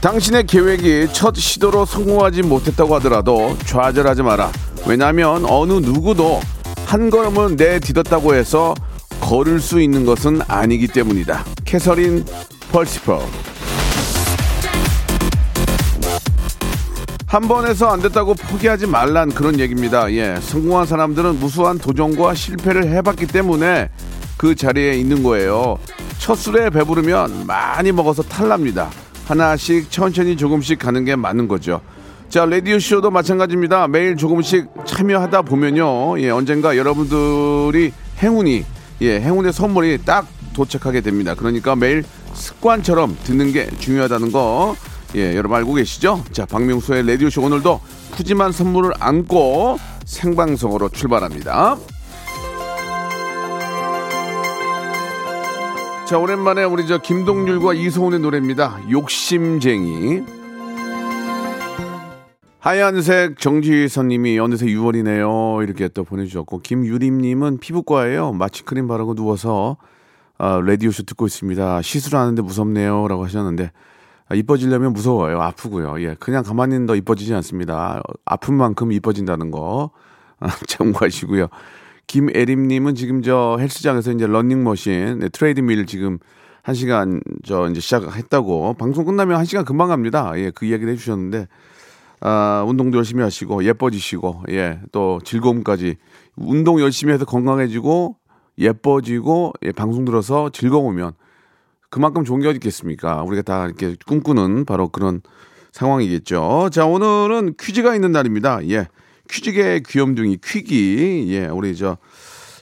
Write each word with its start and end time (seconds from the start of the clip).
당신의 0.00 0.46
계획이 0.46 1.08
첫 1.12 1.36
시도로 1.36 1.84
성공하지 1.84 2.42
못했다고 2.42 2.94
하더라도 2.96 3.54
좌절하지 3.66 4.22
마라. 4.22 4.50
왜냐하면 4.86 5.44
어느 5.44 5.74
누구도 5.74 6.40
한 6.86 7.10
걸음을 7.10 7.56
내딛었다고 7.56 8.34
해서 8.34 8.74
걸을 9.20 9.60
수 9.60 9.78
있는 9.78 10.06
것은 10.06 10.40
아니기 10.48 10.88
때문이다. 10.88 11.44
캐서린 11.66 12.24
펄시퍼. 12.72 13.22
한 17.26 17.42
번에서 17.42 17.90
안 17.90 18.00
됐다고 18.00 18.34
포기하지 18.34 18.86
말란 18.86 19.28
그런 19.28 19.60
얘기입니다. 19.60 20.10
예, 20.12 20.36
성공한 20.40 20.86
사람들은 20.86 21.38
무수한 21.38 21.78
도전과 21.78 22.34
실패를 22.34 22.88
해봤기 22.88 23.26
때문에 23.26 23.90
그 24.38 24.54
자리에 24.54 24.94
있는 24.94 25.22
거예요. 25.22 25.78
첫 26.18 26.36
술에 26.36 26.70
배부르면 26.70 27.46
많이 27.46 27.92
먹어서 27.92 28.22
탈납니다. 28.22 28.90
하나씩 29.30 29.92
천천히 29.92 30.36
조금씩 30.36 30.80
가는 30.80 31.04
게 31.04 31.14
맞는 31.14 31.46
거죠. 31.46 31.80
자, 32.28 32.44
라디오쇼도 32.46 33.12
마찬가지입니다. 33.12 33.86
매일 33.86 34.16
조금씩 34.16 34.66
참여하다 34.84 35.42
보면요. 35.42 36.20
예, 36.20 36.30
언젠가 36.30 36.76
여러분들이 36.76 37.92
행운이, 38.18 38.64
예, 39.02 39.20
행운의 39.20 39.52
선물이 39.52 39.98
딱 40.04 40.26
도착하게 40.52 41.00
됩니다. 41.00 41.34
그러니까 41.36 41.76
매일 41.76 42.02
습관처럼 42.34 43.16
듣는 43.22 43.52
게 43.52 43.68
중요하다는 43.78 44.32
거, 44.32 44.74
예, 45.14 45.36
여러분 45.36 45.56
알고 45.58 45.74
계시죠? 45.74 46.24
자, 46.32 46.44
박명수의 46.44 47.06
라디오쇼 47.06 47.40
오늘도 47.42 47.80
푸짐한 48.10 48.50
선물을 48.50 48.94
안고 48.98 49.78
생방송으로 50.06 50.88
출발합니다. 50.88 51.76
자 56.10 56.18
오랜만에 56.18 56.64
우리 56.64 56.88
저 56.88 56.98
김동률과 56.98 57.72
이소은의 57.72 58.18
노래입니다. 58.18 58.80
욕심쟁이. 58.90 60.24
하얀색 62.58 63.38
정지선님이 63.38 64.40
어느새 64.40 64.66
6월이네요. 64.66 65.62
이렇게 65.62 65.86
또 65.86 66.02
보내주셨고 66.02 66.62
김유림님은 66.62 67.58
피부과예요. 67.58 68.32
마취크림 68.32 68.88
바르고 68.88 69.14
누워서 69.14 69.76
아, 70.36 70.60
라디오쇼 70.60 71.04
듣고 71.04 71.26
있습니다. 71.26 71.80
시술 71.82 72.16
하는데 72.16 72.42
무섭네요라고 72.42 73.24
하셨는데 73.26 73.70
아, 74.28 74.34
이뻐지려면 74.34 74.92
무서워요. 74.92 75.40
아프고요. 75.40 76.02
예, 76.02 76.16
그냥 76.18 76.42
가만히 76.42 76.74
있는 76.74 76.86
더 76.86 76.96
이뻐지지 76.96 77.32
않습니다. 77.34 78.02
아픈 78.24 78.54
만큼 78.54 78.90
이뻐진다는 78.90 79.52
거 79.52 79.92
아, 80.40 80.48
참고하시고요. 80.66 81.46
김애림님은 82.10 82.96
지금 82.96 83.22
저 83.22 83.56
헬스장에서 83.60 84.10
이제 84.10 84.26
런닝머신, 84.26 85.20
네, 85.20 85.28
트레이드밀 85.28 85.86
지금 85.86 86.18
한 86.60 86.74
시간 86.74 87.20
저 87.44 87.68
이제 87.68 87.78
시작했다고 87.78 88.74
방송 88.74 89.04
끝나면 89.04 89.38
한 89.38 89.44
시간 89.44 89.64
금방 89.64 89.90
갑니다. 89.90 90.32
예, 90.34 90.50
그 90.50 90.66
이야기를 90.66 90.92
해주셨는데 90.92 91.46
아, 92.22 92.64
운동도 92.66 92.98
열심히 92.98 93.22
하시고 93.22 93.62
예뻐지시고 93.62 94.42
예, 94.50 94.80
또 94.90 95.20
즐거움까지 95.24 95.98
운동 96.34 96.80
열심히 96.80 97.12
해서 97.12 97.24
건강해지고 97.24 98.16
예뻐지고 98.58 99.52
예, 99.62 99.70
방송 99.70 100.04
들어서 100.04 100.50
즐거우면 100.50 101.12
그만큼 101.90 102.24
좋은 102.24 102.40
게 102.40 102.48
어디 102.48 102.56
있겠습니까? 102.56 103.22
우리가 103.22 103.42
다 103.42 103.66
이렇게 103.66 103.94
꿈꾸는 104.04 104.64
바로 104.64 104.88
그런 104.88 105.20
상황이겠죠. 105.70 106.70
자, 106.72 106.86
오늘은 106.86 107.54
퀴즈가 107.60 107.94
있는 107.94 108.10
날입니다. 108.10 108.68
예. 108.68 108.88
퀴즈계 109.30 109.80
귀염둥이 109.86 110.38
퀴기 110.42 111.26
예 111.28 111.46
우리 111.46 111.76
저 111.76 111.96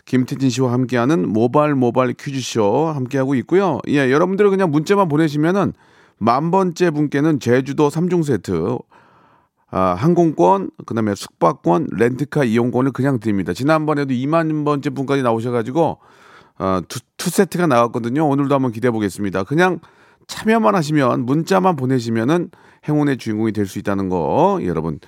김태진 0.05 0.51
씨와 0.51 0.73
함께하는 0.73 1.29
모발 1.29 1.75
모발 1.75 2.13
퀴즈쇼 2.13 2.87
함께하고 2.89 3.35
있고요. 3.37 3.79
예 3.89 4.11
여러분들 4.11 4.49
그냥 4.51 4.71
문자만 4.71 5.09
보내시면은 5.09 5.73
만 6.19 6.51
번째 6.51 6.91
분께는 6.91 7.41
제주도 7.41 7.89
3종 7.89 8.25
세트 8.25 8.79
아, 9.71 9.95
항공권, 9.99 10.71
그 10.87 10.95
다음에 10.95 11.15
숙박권, 11.15 11.89
렌트카 11.93 12.45
이용권을 12.45 12.93
그냥 12.93 13.21
드립니다. 13.21 13.53
지난번에도 13.53 14.15
2만 14.15 14.65
번째 14.65 14.89
분까지 14.91 15.23
나오셔가지고, 15.23 15.99
어, 16.59 16.81
two, 16.89 17.01
two 17.19 17.29
세트가 17.29 17.67
나왔거든요. 17.67 18.27
오늘도 18.27 18.55
한번 18.55 18.73
기대해 18.73 18.91
보겠습니다. 18.91 19.45
그냥 19.45 19.81
참여만 20.27 20.75
하시면, 20.75 21.27
문자만 21.27 21.77
보내시면은 21.77 22.51
행운의 22.89 23.19
주인공이 23.19 23.53
될 23.53 23.67
수 23.67 23.79
있다는 23.79 24.09
거, 24.09 24.59
여러분 24.63 25.01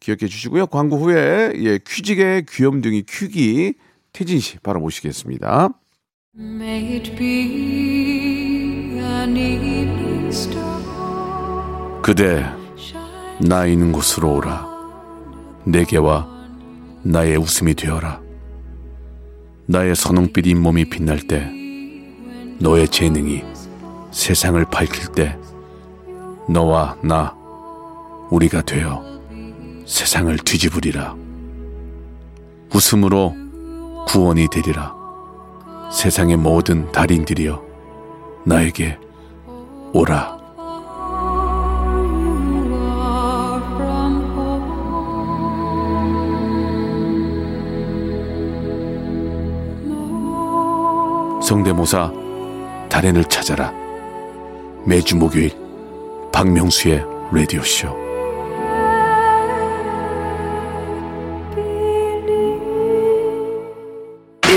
기억해 0.00 0.26
주시고요. 0.28 0.66
광고 0.66 0.96
후에 0.98 1.52
예, 1.56 1.78
퀴직의 1.78 2.46
귀염둥이 2.48 3.02
퀴기 3.08 3.74
태진 4.12 4.40
씨 4.40 4.58
바로 4.58 4.80
모시겠습니다. 4.80 5.70
그대 12.02 12.44
나 13.46 13.66
있는 13.66 13.92
곳으로 13.92 14.36
오라. 14.36 14.66
내게와 15.64 16.26
나의 17.02 17.36
웃음이 17.36 17.74
되어라. 17.74 18.20
나의 19.66 19.94
선홍빛 19.94 20.46
잇몸이 20.46 20.88
빛날 20.88 21.20
때 21.20 21.52
너의 22.58 22.88
재능이 22.88 23.42
세상을 24.10 24.64
밝힐 24.66 25.12
때 25.12 25.36
너와 26.48 26.96
나 27.02 27.36
우리가 28.30 28.62
되어 28.62 29.07
세상을 29.88 30.36
뒤집으리라. 30.36 31.16
웃음으로 32.74 33.34
구원이 34.06 34.48
되리라. 34.52 34.94
세상의 35.90 36.36
모든 36.36 36.92
달인들이여 36.92 37.64
나에게 38.44 38.98
오라. 39.94 40.36
성대모사 51.42 52.12
달인을 52.90 53.24
찾아라. 53.24 53.72
매주 54.84 55.16
목요일 55.16 55.50
박명수의 56.30 57.02
라디오 57.32 57.62
쇼. 57.62 58.07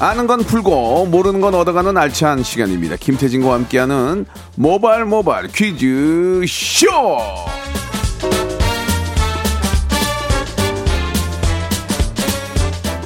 아는 0.00 0.28
건 0.28 0.40
풀고 0.40 1.06
모르는 1.06 1.40
건 1.40 1.54
얻어가는 1.54 1.96
알찬 1.96 2.44
시간입니다. 2.44 2.96
김태진과 2.96 3.52
함께하는 3.52 4.26
모발 4.54 5.04
모발 5.04 5.48
퀴즈 5.48 6.44
쇼. 6.46 6.86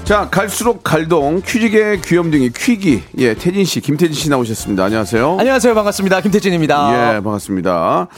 자 0.04 0.28
갈수록 0.28 0.82
갈동 0.82 1.40
퀴즈계 1.40 2.00
귀염둥이 2.04 2.50
퀴기 2.54 3.02
예 3.18 3.32
태진 3.34 3.64
씨 3.64 3.80
김태진 3.80 4.14
씨 4.14 4.28
나오셨습니다. 4.28 4.84
안녕하세요. 4.84 5.36
안녕하세요. 5.38 5.74
반갑습니다. 5.74 6.20
김태진입니다. 6.20 7.16
예, 7.16 7.20
반갑습니다. 7.22 8.08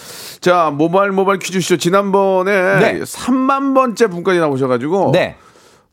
자, 0.40 0.72
모바일 0.74 1.12
모바일 1.12 1.38
퀴즈쇼 1.38 1.76
지난번에 1.76 2.52
네. 2.80 3.00
3만 3.02 3.74
번째 3.76 4.08
분까지 4.08 4.40
나오셔가지고 4.40 5.12
네. 5.12 5.36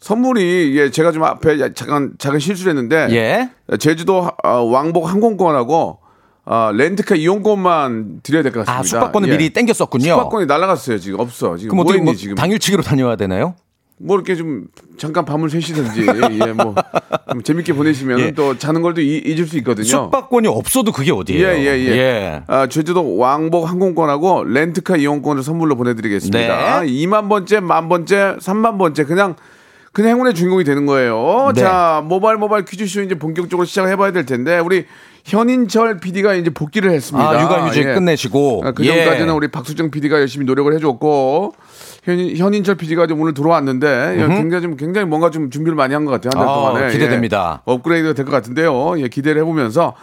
선물이 0.02 0.76
예 0.78 0.90
제가 0.90 1.12
좀 1.12 1.24
앞에 1.24 1.74
잠깐 1.76 2.12
작은 2.18 2.40
실수를 2.40 2.72
했는데 2.72 3.08
예. 3.12 3.50
제주도 3.78 4.22
하- 4.22 4.32
어, 4.44 4.64
왕복 4.64 5.08
항공권하고 5.10 6.00
어, 6.44 6.72
렌트카 6.74 7.16
이용권만 7.16 8.22
드려야 8.24 8.42
될 8.42 8.52
것 8.52 8.66
같습니다. 8.66 8.80
아, 8.80 8.84
숙박권을 8.84 9.30
예. 9.30 9.38
미리 9.38 9.50
땡겼었군요. 9.52 10.04
숙박권이 10.06 10.48
날라갔어요 10.48 10.98
지금 10.98 11.20
없어 11.20 11.56
지금 11.56 11.70
그럼 11.70 11.76
뭐 11.78 11.84
어떻게 11.84 11.98
있니 12.00 12.06
뭐 12.06 12.16
지금 12.16 12.36
당일치기로 12.36 12.82
다녀야 12.82 13.16
되나요? 13.16 13.54
뭐 14.04 14.16
이렇게 14.16 14.36
좀 14.36 14.66
잠깐 14.98 15.24
밤을 15.26 15.52
새시든지 15.52 16.08
예뭐 16.08 16.74
재밌게 17.44 17.74
보내시면 17.74 18.20
예. 18.22 18.32
또 18.32 18.58
자는 18.58 18.82
걸또 18.82 19.00
잊을 19.02 19.46
수 19.46 19.56
있거든요. 19.60 19.86
숙박권이 19.86 20.48
없어도 20.48 20.92
그게 20.92 21.12
어디예요? 21.12 21.48
예, 21.48 21.64
예, 21.64 21.88
예. 21.92 22.44
아, 22.48 22.66
제주도 22.66 23.18
왕복 23.18 23.70
항공권하고 23.70 24.46
렌트카 24.46 24.98
이용권을 24.98 25.44
선물로 25.44 25.76
보내드리겠습니다. 25.76 26.82
네. 26.82 26.88
2만 26.88 27.30
번째, 27.30 27.60
만 27.60 27.88
번째, 27.88 28.38
3만 28.42 28.80
번째 28.80 29.04
그냥 29.04 29.36
그냥 29.94 30.12
행운의 30.12 30.34
주인공이 30.34 30.64
되는 30.64 30.86
거예요. 30.86 31.52
네. 31.54 31.62
자, 31.62 32.02
모바일 32.06 32.38
모바일 32.38 32.64
퀴즈쇼 32.64 33.02
이제 33.02 33.16
본격적으로 33.16 33.66
시작해봐야 33.66 34.12
될 34.14 34.26
텐데 34.26 34.58
우리 34.60 34.86
현인철 35.26 36.00
PD가 36.00 36.34
이제 36.34 36.50
복귀를 36.50 36.92
했습니다. 36.92 37.30
아, 37.30 37.42
육아휴직 37.44 37.84
끝내시고. 37.94 38.62
아, 38.66 38.72
그 38.72 38.84
전까지는 38.86 39.28
예. 39.28 39.32
우리 39.32 39.50
박수정 39.50 39.92
PD가 39.92 40.18
열심히 40.20 40.46
노력을 40.46 40.74
해줬고 40.74 41.54
현인, 42.04 42.38
현인철 42.38 42.76
PD가 42.76 43.06
좀 43.06 43.20
오늘 43.22 43.34
들어왔는데 43.34 44.16
예, 44.18 44.28
굉장히 44.28 44.62
좀 44.64 44.78
굉장히 44.78 45.06
뭔가 45.08 45.30
좀 45.30 45.50
준비를 45.52 45.76
많이 45.76 45.94
한 45.94 46.06
것 46.06 46.12
같아요 46.12 46.32
한달 46.34 46.48
아, 46.50 46.56
동안에 46.58 46.92
기대됩니다. 46.94 47.62
예. 47.68 47.72
업그레이드가 47.72 48.14
될 48.14 48.26
것 48.26 48.32
같은데요. 48.32 48.98
예, 49.00 49.10
기대를 49.10 49.42
해보면서 49.42 49.94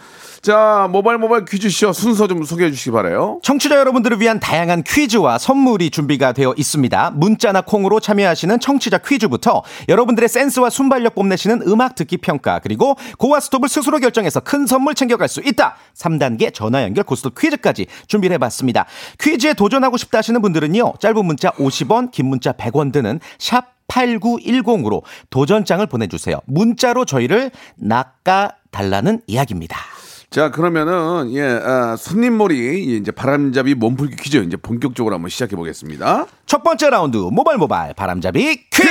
자 0.41 0.87
모바일 0.89 1.17
모바일 1.17 1.43
퀴즈쇼 1.43 1.91
순서 1.91 2.27
좀 2.27 2.43
소개해 2.43 2.71
주시기 2.71 2.91
바래요. 2.91 3.39
청취자 3.43 3.77
여러분들을 3.77 4.21
위한 4.21 4.39
다양한 4.39 4.83
퀴즈와 4.83 5.37
선물이 5.37 5.89
준비가 5.89 6.31
되어 6.31 6.53
있습니다. 6.55 7.11
문자나 7.15 7.61
콩으로 7.61 7.99
참여하시는 7.99 8.59
청취자 8.59 8.99
퀴즈부터 8.99 9.63
여러분들의 9.89 10.29
센스와 10.29 10.69
순발력 10.69 11.15
뽐내시는 11.15 11.63
음악 11.67 11.95
듣기 11.95 12.17
평가 12.17 12.59
그리고 12.59 12.95
고와 13.17 13.41
스톱을 13.41 13.67
스스로 13.67 13.99
결정해서 13.99 14.39
큰 14.39 14.65
선물 14.65 14.95
챙겨갈 14.95 15.27
수 15.27 15.41
있다. 15.41 15.75
3단계 15.95 16.53
전화 16.53 16.83
연결 16.83 17.03
고스톱 17.03 17.37
퀴즈까지 17.37 17.87
준비를 18.07 18.33
해봤습니다. 18.35 18.85
퀴즈에 19.19 19.53
도전하고 19.53 19.97
싶다 19.97 20.19
하시는 20.19 20.41
분들은요. 20.41 20.93
짧은 20.99 21.25
문자 21.25 21.51
50원 21.51 22.11
긴 22.11 22.27
문자 22.27 22.53
100원 22.53 22.93
드는 22.93 23.19
샵 23.37 23.77
8910으로 23.89 25.01
도전장을 25.31 25.85
보내주세요. 25.87 26.39
문자로 26.45 27.05
저희를 27.05 27.51
낚아달라는 27.75 29.21
이야기입니다. 29.27 29.98
자 30.29 30.51
그러면은 30.51 31.31
예 31.33 31.41
아, 31.43 31.95
손님몰이 31.95 32.97
이제 32.97 33.11
바람잡이 33.11 33.73
몸풀기 33.73 34.15
퀴즈 34.15 34.37
이제 34.37 34.57
본격적으로 34.57 35.15
한번 35.15 35.29
시작해 35.29 35.55
보겠습니다. 35.55 36.27
첫 36.45 36.61
번째 36.63 36.91
라운드 36.91 37.17
모발 37.17 37.57
모발 37.57 37.93
바람잡이 37.95 38.69
퀴즈. 38.69 38.87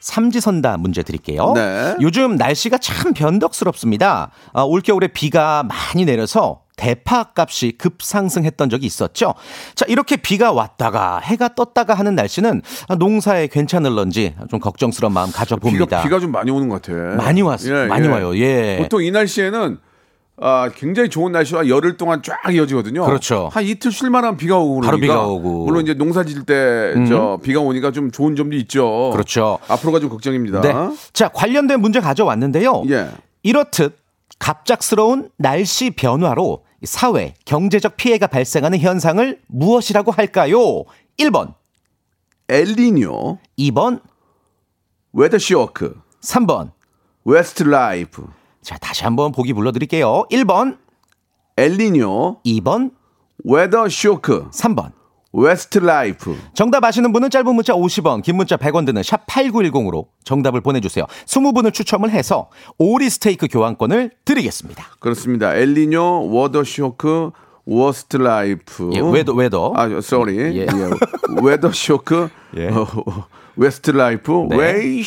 삼지선다 0.00 0.76
문제 0.78 1.02
드릴게요. 1.02 1.52
네. 1.54 1.96
요즘 2.00 2.36
날씨가 2.36 2.78
참 2.78 3.12
변덕스럽습니다. 3.12 4.30
아, 4.52 4.62
올겨울에 4.62 5.08
비가 5.08 5.64
많이 5.64 6.04
내려서 6.04 6.62
대파 6.76 7.32
값이 7.34 7.72
급상승했던 7.78 8.68
적이 8.70 8.86
있었죠. 8.86 9.34
자, 9.74 9.84
이렇게 9.88 10.16
비가 10.16 10.52
왔다가 10.52 11.18
해가 11.20 11.54
떴다가 11.54 11.94
하는 11.94 12.14
날씨는 12.14 12.62
아, 12.88 12.94
농사에 12.94 13.46
괜찮을런지 13.46 14.34
좀 14.50 14.60
걱정스러운 14.60 15.12
마음 15.12 15.32
가져봅니다. 15.32 15.84
비가, 15.86 16.02
비가 16.02 16.20
좀 16.20 16.32
많이 16.32 16.50
오는 16.50 16.68
것 16.68 16.82
같아. 16.82 17.16
많이 17.16 17.42
왔어요. 17.42 17.88
많이 17.88 18.06
와요. 18.08 18.36
예. 18.36 18.76
보통 18.78 19.02
이 19.02 19.10
날씨에는 19.10 19.78
아, 20.38 20.68
굉장히 20.74 21.08
좋은 21.08 21.32
날씨와 21.32 21.66
열흘 21.68 21.96
동안 21.96 22.22
쫙 22.22 22.38
이어지거든요. 22.52 23.06
그렇죠. 23.06 23.48
한 23.50 23.64
이틀 23.64 23.90
쉴만한 23.90 24.36
비가 24.36 24.58
오고 24.58 24.82
바로 24.82 24.98
그러니까 24.98 25.14
비가 25.14 25.26
오고. 25.26 25.62
음. 25.62 25.66
물론 25.66 25.82
이제 25.82 25.94
농사 25.94 26.24
지을 26.24 26.42
때저 26.44 27.40
비가 27.42 27.60
오니까 27.60 27.90
좀 27.90 28.10
좋은 28.10 28.36
점도 28.36 28.54
있죠. 28.56 29.10
그렇죠. 29.14 29.58
앞으로가 29.66 29.98
좀 29.98 30.10
걱정입니다. 30.10 30.60
네. 30.60 30.74
자, 31.14 31.28
관련된 31.28 31.80
문제 31.80 32.00
가져왔는데요. 32.00 32.82
예. 32.90 33.08
이렇듯 33.42 33.96
갑작스러운 34.38 35.30
날씨 35.38 35.90
변화로 35.90 36.65
사회, 36.82 37.34
경제적 37.44 37.96
피해가 37.96 38.26
발생하는 38.26 38.78
현상을 38.78 39.40
무엇이라고 39.46 40.12
할까요? 40.12 40.84
1번, 41.18 41.54
엘리뇨, 42.48 43.38
2번, 43.58 44.02
weather 45.12 45.38
shock, 45.38 46.00
3번. 46.20 46.72
웨스트 47.24 47.64
라이프, 47.64 48.24
자, 48.62 48.78
다시 48.78 49.02
한번 49.02 49.32
보기 49.32 49.52
불러드릴게요. 49.52 50.26
1번, 50.30 50.78
엘리뇨, 51.56 52.40
2번, 52.44 52.92
weather 53.44 53.88
shock, 53.88 54.48
3번. 54.50 54.92
웨스트 55.32 55.78
라이프. 55.78 56.36
정답 56.54 56.84
아시는 56.84 57.12
분은 57.12 57.30
짧은 57.30 57.54
문자 57.54 57.74
50원, 57.74 58.22
긴 58.22 58.36
문자 58.36 58.56
100원 58.56 58.86
드는 58.86 59.02
샵 59.02 59.26
8910으로 59.26 60.06
정답을 60.24 60.60
보내주세요. 60.60 61.04
20분을 61.26 61.72
추첨을 61.72 62.10
해서 62.10 62.48
오리 62.78 63.10
스테이크 63.10 63.46
교환권을 63.50 64.12
드리겠습니다. 64.24 64.84
그렇습니다. 64.98 65.54
엘리뇨, 65.54 66.28
weather 66.30 66.64
shock, 66.64 67.30
worst 67.66 68.16
life. 68.16 68.90
예, 68.94 69.00
웨더, 69.00 69.32
웨더. 69.32 69.72
아, 69.76 69.84
sorry. 69.98 70.38
예. 70.56 70.66
예. 70.66 70.66
weather 71.42 71.72
쇼크, 71.72 72.28
예. 72.56 72.68
어, 72.68 72.86
웨스트 73.56 73.90
라이프, 73.90 74.46
네. 74.50 74.56
웨이, 74.56 75.02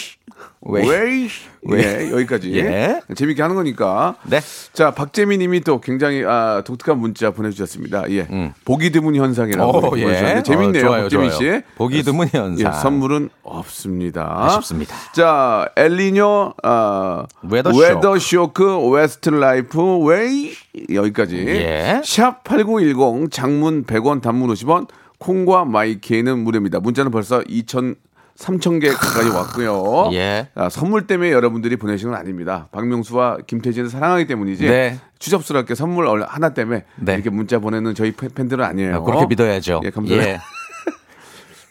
웨이. 0.61 1.29
웨이. 1.63 1.83
예, 1.83 2.11
여기까지. 2.11 2.53
예. 2.55 3.01
재밌게 3.15 3.41
하는 3.41 3.55
거니까. 3.55 4.15
네. 4.23 4.39
자, 4.73 4.91
박재민 4.91 5.39
님이 5.39 5.61
또 5.61 5.79
굉장히 5.79 6.23
아, 6.25 6.61
독특한 6.65 6.99
문자 6.99 7.31
보내주셨습니다. 7.31 8.09
예. 8.11 8.53
보기 8.65 8.91
드문 8.91 9.15
현상이라고 9.15 9.79
음. 9.79 9.83
오, 9.85 9.97
예. 9.97 10.03
보내주셨는데 10.03 10.43
재밌네요. 10.43 10.83
어, 10.85 10.87
좋아요, 10.87 11.01
박재민 11.03 11.29
좋아요. 11.31 11.55
씨. 11.57 11.61
보기 11.75 12.03
드문 12.03 12.27
예, 12.33 12.37
현상. 12.37 12.73
선물은 12.73 13.29
없습니다. 13.43 14.45
아쉽습니다. 14.45 14.95
자, 15.13 15.69
엘리뇨, 15.75 16.53
아, 16.63 17.25
weather 17.49 17.71
weather 17.75 18.19
쇼크, 18.19 18.89
웨스트 18.89 19.29
라이프, 19.29 19.99
웨이 19.99 20.51
여기까지. 20.93 21.37
예. 21.47 22.01
샵8910 22.03 23.31
장문 23.31 23.85
100원 23.85 24.21
단문 24.21 24.49
50원 24.53 24.87
콩과 25.19 25.65
마이케이는 25.65 26.39
무료입니다. 26.39 26.79
문자는 26.79 27.11
벌써 27.11 27.41
2천 27.41 27.95
3천 28.39 28.79
개 28.81 28.87
가까이 28.89 29.27
왔고요. 29.29 30.11
예. 30.13 30.47
아, 30.55 30.69
선물 30.69 31.07
때문에 31.07 31.31
여러분들이 31.31 31.75
보내신 31.75 32.09
건 32.11 32.17
아닙니다. 32.17 32.69
박명수와 32.71 33.39
김태진을 33.45 33.89
사랑하기 33.89 34.27
때문이지. 34.27 34.65
네. 34.65 34.97
추접스럽게 35.19 35.75
선물 35.75 36.05
얼- 36.07 36.23
하나 36.23 36.49
때문에 36.53 36.85
네. 36.95 37.13
이렇게 37.15 37.29
문자 37.29 37.59
보내는 37.59 37.95
저희 37.95 38.13
팬- 38.13 38.29
팬들은 38.33 38.63
아니에요. 38.63 38.95
아, 38.95 38.99
그렇게 39.01 39.25
믿어야죠. 39.25 39.81
예, 39.83 39.89
감사합니다. 39.89 40.31
예. 40.31 40.39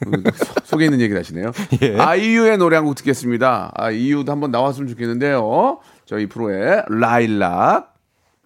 속에 0.64 0.84
있는 0.84 1.00
얘기를 1.00 1.18
하시네요. 1.18 1.50
예. 1.82 1.98
아이유의 1.98 2.58
노래 2.58 2.76
한 2.76 2.84
곡 2.84 2.94
듣겠습니다. 2.96 3.72
아 3.74 3.90
이유도 3.90 4.30
한번 4.30 4.50
나왔으면 4.52 4.88
좋겠는데요. 4.88 5.78
저희 6.04 6.26
프로의 6.26 6.82
라일락. 6.88 7.94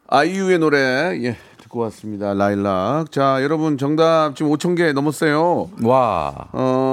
아이유의 0.08 0.58
노래 0.60 0.78
예 1.24 1.36
듣고 1.60 1.80
왔습니다. 1.80 2.32
라일락. 2.34 3.10
자 3.12 3.42
여러분 3.42 3.76
정답 3.76 4.34
지금 4.34 4.50
5천 4.52 4.76
개 4.78 4.92
넘었어요. 4.92 5.68
와. 5.82 6.32
어 6.52 6.91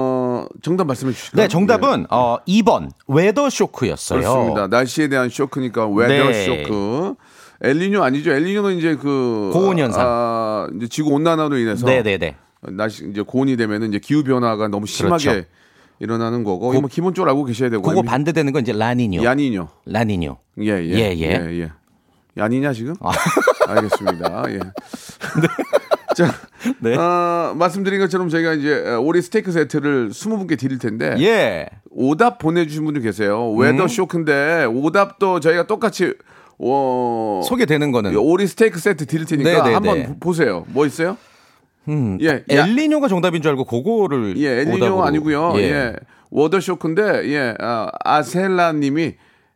정답 0.62 0.86
말씀해 0.86 1.12
주실까요? 1.12 1.42
네, 1.42 1.48
정답은 1.48 2.06
어 2.10 2.38
2번 2.46 2.90
weather 3.06 3.48
쇼크였어요. 3.50 4.18
예, 4.18 4.22
그렇습니다. 4.22 4.66
날씨에 4.66 5.08
대한 5.08 5.28
쇼크니까 5.28 5.86
weather 5.88 6.30
네. 6.30 6.44
쇼크. 6.44 7.14
엘리뇨 7.62 8.02
아니죠? 8.02 8.32
엘리뇨는 8.32 8.78
이제 8.78 8.96
그 8.96 9.50
고온 9.52 9.78
현상. 9.78 10.02
아, 10.06 10.66
이제 10.76 10.88
지구 10.88 11.10
온난화로 11.10 11.58
인해서 11.58 11.86
네, 11.86 12.02
네, 12.02 12.16
네. 12.18 12.36
날씨 12.62 13.06
이제 13.10 13.22
고온이 13.22 13.56
되면은 13.56 13.88
이제 13.88 13.98
기후 13.98 14.24
변화가 14.24 14.68
너무 14.68 14.86
심하게 14.86 15.24
그렇죠. 15.24 15.46
일어나는 15.98 16.44
거고 16.44 16.72
이거 16.72 16.80
뭐 16.80 16.88
기본적으로 16.88 17.30
알고 17.30 17.44
계셔야 17.44 17.68
되고 17.70 17.82
그거 17.82 18.00
반대되는 18.02 18.52
건 18.52 18.62
이제 18.62 18.72
라니뇨. 18.72 19.22
야니뇨 19.22 19.68
라니뇨. 19.86 20.38
예 20.58 20.64
예 20.68 20.90
예, 20.90 21.16
예, 21.16 21.20
예. 21.20 21.60
예. 21.60 21.72
야니냐 22.38 22.72
지금 22.72 22.94
알겠습니다 23.68 24.44
예. 24.52 24.60
자 26.24 26.34
네. 26.80 26.94
어, 26.96 27.54
말씀드린 27.56 27.98
것처럼 28.00 28.28
저희가 28.28 28.52
이제 28.54 28.94
오리 28.96 29.22
스테이크 29.22 29.50
세트를 29.52 30.10
20분께 30.10 30.58
드릴 30.58 30.78
텐데 30.78 31.16
예. 31.20 31.66
오답 31.90 32.38
보내주신 32.38 32.84
분들 32.84 33.02
계세요 33.02 33.52
음. 33.52 33.58
weather 33.58 33.88
쇼크인데 33.88 34.66
오답도 34.66 35.40
저희가 35.40 35.66
똑같이 35.66 36.14
어, 36.58 37.40
소개되는 37.44 37.90
거는 37.92 38.14
오리 38.16 38.46
스테이크 38.46 38.78
세트 38.78 39.06
드릴 39.06 39.24
테니까 39.24 39.50
네, 39.62 39.62
네, 39.68 39.74
한번 39.74 39.98
네. 39.98 40.06
보- 40.06 40.18
보세요 40.18 40.64
뭐 40.68 40.84
있어요 40.86 41.16
음, 41.88 42.18
예, 42.20 42.44
야- 42.54 42.66
엘리뇨가 42.66 43.08
정답인 43.08 43.40
줄 43.40 43.50
알고 43.52 43.64
그거를 43.64 44.36
예, 44.36 44.60
엘리뇨 44.60 44.76
오답으로. 44.76 45.04
아니고요. 45.04 45.52
예. 45.56 45.94
워더 46.30 46.60
쇼크인데 46.60 47.32
예, 47.32 47.54
아, 47.58 47.88
아셀라 48.04 48.72
님이 48.74 49.14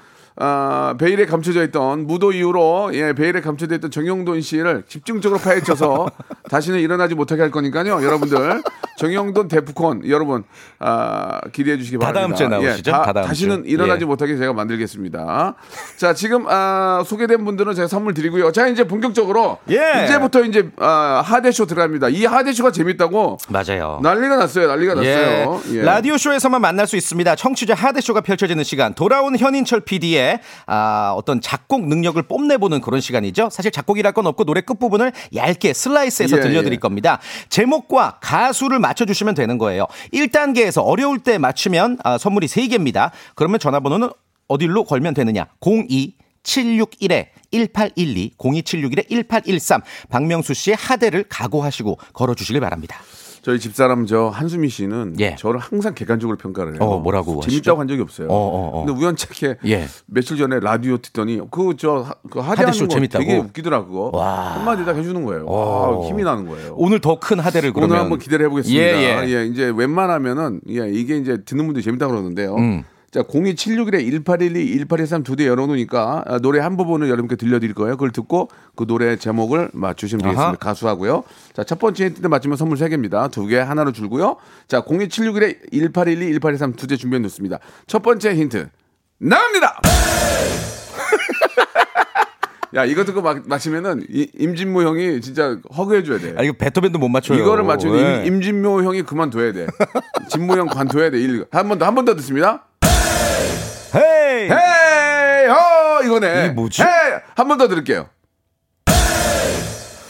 아, 0.42 0.96
베일에 0.98 1.26
감춰져 1.26 1.64
있던 1.66 2.08
무도 2.08 2.32
이후로 2.32 2.92
예, 2.94 3.12
베일에 3.14 3.42
감춰져 3.42 3.76
있던 3.76 3.92
정형돈 3.92 4.40
씨를 4.40 4.84
집중적으로 4.88 5.38
파헤쳐서 5.40 6.10
다시는 6.50 6.80
일어나지 6.80 7.14
못하게 7.14 7.42
할 7.42 7.52
거니까요. 7.52 8.02
여러분들 8.04 8.64
정형돈 8.98 9.50
데프콘 9.50 10.08
여러분 10.08 10.44
아, 10.80 11.42
기대해 11.52 11.78
주시기 11.78 11.98
바랍니다. 11.98 12.22
다다음 12.22 12.36
주에 12.36 12.48
나오시죠? 12.48 12.90
예, 12.90 12.92
다, 12.94 13.02
다다음 13.04 13.26
다시는 13.28 13.64
주. 13.66 13.70
일어나지 13.70 14.04
예. 14.04 14.06
못하게 14.06 14.38
제가 14.38 14.54
만들겠습니다. 14.54 15.56
자, 15.98 16.14
지금 16.14 16.46
아, 16.48 17.04
소개된 17.06 17.44
분들은 17.44 17.76
제가 17.76 17.90
선물 17.90 18.14
드리고요. 18.14 18.54
자, 18.54 18.68
이제 18.68 18.86
본격적으로 18.86 19.58
예. 19.70 20.06
이제부터 20.06 20.44
이제 20.44 20.70
아, 20.78 21.22
하대쇼 21.26 21.66
들어갑니다. 21.66 22.10
이 22.10 22.24
하대쇼가 22.26 22.72
재밌다고 22.72 23.38
맞아요. 23.50 24.00
난리가 24.02 24.38
났어요. 24.38 24.68
난리가 24.68 25.04
예. 25.04 25.16
났어요. 25.16 25.62
예. 25.74 25.82
라디오 25.82 26.18
쇼에서만 26.18 26.62
만날 26.62 26.88
수 26.88 26.96
있습니다. 26.96 27.36
청취자 27.36 27.74
하대 27.74 28.00
쇼가 28.00 28.22
펼쳐지는 28.22 28.64
시간. 28.64 28.94
돌아온 28.94 29.38
현인철 29.38 29.82
PD의 29.82 30.29
아, 30.66 31.14
어떤 31.16 31.42
작곡 31.42 31.88
능력을 31.88 32.22
뽐내보는 32.24 32.82
그런 32.82 33.02
시간이죠. 33.02 33.50
사실 33.52 33.72
작곡이랄 33.72 34.14
건 34.14 34.28
없고 34.28 34.44
노래 34.46 34.62
끝 34.62 34.80
부분을 34.80 35.12
얇게 35.36 35.74
슬라이스해서 35.74 36.38
예, 36.38 36.42
들려드릴 36.42 36.74
예. 36.74 36.78
겁니다. 36.78 37.20
제목과 37.50 38.18
가수를 38.22 38.80
맞춰주시면 38.80 39.36
되는 39.36 39.58
거예요. 39.58 39.86
1단계에서 40.14 40.86
어려울 40.86 41.20
때 41.20 41.38
맞추면 41.38 42.00
아, 42.04 42.18
선물이 42.18 42.48
3개입니다. 42.48 43.12
그러면 43.36 43.60
전화번호는 43.60 44.10
어디로 44.48 44.84
걸면 44.84 45.14
되느냐? 45.14 45.48
02 45.62 46.14
761에 46.44 47.28
1812 47.52 48.34
02761에 48.38 49.10
1813 49.10 49.82
박명수 50.10 50.54
씨의 50.54 50.76
하대를 50.78 51.26
각오하시고 51.30 51.98
걸어주시길 52.14 52.62
바랍니다. 52.62 52.98
저희 53.42 53.60
집사람 53.60 54.06
저 54.06 54.28
한수미 54.28 54.70
씨는 54.70 55.16
예. 55.20 55.36
저를 55.38 55.60
항상 55.60 55.94
객관적으로 55.94 56.38
평가를 56.38 56.74
해요. 56.74 56.80
어, 56.82 57.00
뭐라고 57.00 57.40
재밌다고 57.42 57.46
하시죠? 57.48 57.76
한 57.80 57.88
적이 57.88 58.02
없어요. 58.02 58.28
어, 58.30 58.34
어, 58.34 58.80
어. 58.82 58.86
근데 58.86 59.00
우연찮게 59.00 59.56
예. 59.66 59.88
며칠 60.08 60.38
전에 60.38 60.60
라디오 60.60 60.98
듣더니 60.98 61.40
그 61.50 61.74
저 61.78 62.06
그 62.30 62.40
하대쇼 62.40 62.42
하대하는 62.42 62.80
거 62.88 62.94
재밌다고? 62.94 63.24
되게 63.26 63.38
웃기더라고. 63.38 64.12
와. 64.14 64.56
한마디 64.56 64.84
다 64.86 64.92
해주는 64.94 65.24
거예요. 65.24 65.46
어. 65.48 66.04
아, 66.04 66.08
힘이 66.08 66.24
나는 66.24 66.48
거예요. 66.48 66.74
오늘 66.78 67.00
더 67.00 67.20
큰 67.20 67.40
하대를 67.40 67.74
그러면 67.74 67.92
오늘 67.92 68.02
한번 68.02 68.20
기대를 68.20 68.46
해보겠습니다. 68.46 68.82
예, 68.82 69.26
예, 69.26 69.30
예. 69.30 69.46
이제 69.46 69.72
웬만하면은 69.76 70.62
예, 70.70 70.90
이게 70.90 71.18
이제 71.18 71.38
듣는 71.44 71.66
분들이 71.66 71.84
재밌다 71.84 72.08
고 72.08 72.14
그러는데요. 72.14 72.56
음. 72.56 72.84
자, 73.12 73.24
02761에 73.24 74.04
1812, 74.12 74.78
1813 74.86 75.24
두 75.24 75.36
대 75.36 75.48
열어놓으니까 75.48 76.24
아, 76.28 76.38
노래 76.40 76.60
한 76.60 76.78
부분을 76.78 77.10
여러분께 77.10 77.36
들려드릴 77.38 77.74
거예요. 77.74 77.96
그걸 77.96 78.12
듣고 78.12 78.50
그 78.76 78.86
노래 78.86 79.16
제목을 79.18 79.72
맞추시면 79.74 80.22
되겠습니다. 80.22 80.42
아하. 80.50 80.56
가수하고요. 80.56 81.24
자, 81.54 81.64
첫 81.64 81.80
번째 81.80 82.06
힌트 82.06 82.28
맞추면 82.28 82.56
선물 82.58 82.78
3개입니다. 82.78 83.32
두 83.32 83.48
개 83.48 83.58
하나로 83.58 83.92
줄고요. 83.94 84.36
자, 84.68 84.82
02761에 84.84 85.72
1812, 85.72 86.34
1813 86.40 86.74
두 86.74 86.86
대 86.88 86.96
준비해 86.98 87.20
놓습니다. 87.22 87.58
첫 87.88 88.02
번째 88.04 88.36
힌트 88.36 88.70
나갑니다! 89.18 89.82
야, 92.76 92.86
이거 92.86 93.04
듣고 93.04 93.24
막, 93.24 93.42
맞히면은 93.48 94.06
이- 94.10 94.30
임진모 94.38 94.84
형이 94.84 95.22
진짜 95.22 95.58
허그해줘야 95.76 96.20
돼. 96.20 96.36
아 96.38 96.44
이거 96.44 96.54
베토벤도 96.56 97.00
못 97.00 97.10
맞춰요. 97.10 97.40
이거를 97.42 97.64
맞추면 97.64 97.98
예. 98.22 98.28
임, 98.28 98.36
임진모 98.36 98.84
형이 98.84 99.02
그만둬야 99.02 99.52
돼. 99.54 99.66
진모 100.30 100.54
형 100.56 100.68
관둬야 100.68 101.10
돼. 101.10 101.18
한번 101.50 101.80
더, 101.80 101.86
한 101.88 101.96
번 101.96 102.06
더 102.06 102.16
듣습니다. 102.18 102.66
Hey. 104.40 104.50
Hey, 104.50 105.48
어, 105.50 106.02
이거네. 106.04 106.46
이게 106.46 106.50
뭐지? 106.54 106.82
한 107.36 107.48
번 107.48 107.58
더 107.58 107.68
들을게요. 107.68 108.08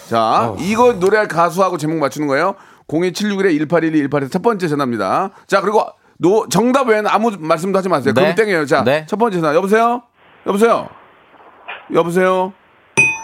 자, 0.10 0.56
이거 0.60 0.94
노래할 0.94 1.28
가수하고 1.28 1.78
제목 1.78 1.98
맞추는 2.00 2.28
거예요. 2.28 2.56
02761에 2.88 3.52
1812, 3.60 4.08
18에서 4.08 4.32
첫 4.32 4.42
번째 4.42 4.68
전화입니다. 4.68 5.30
자, 5.46 5.62
그리고 5.62 5.86
노, 6.18 6.48
정답 6.50 6.88
외에는 6.88 7.08
아무 7.10 7.32
말씀도 7.40 7.78
하지 7.78 7.90
마세요. 7.90 8.14
네. 8.16 8.22
그럼 8.22 8.36
땡이에요. 8.36 8.66
자, 8.66 8.84
네. 8.84 9.06
첫 9.08 9.18
번째 9.18 9.40
전화. 9.40 9.54
여보세요? 9.56 10.02
여보세요? 10.48 10.90
여보세요? 11.94 12.54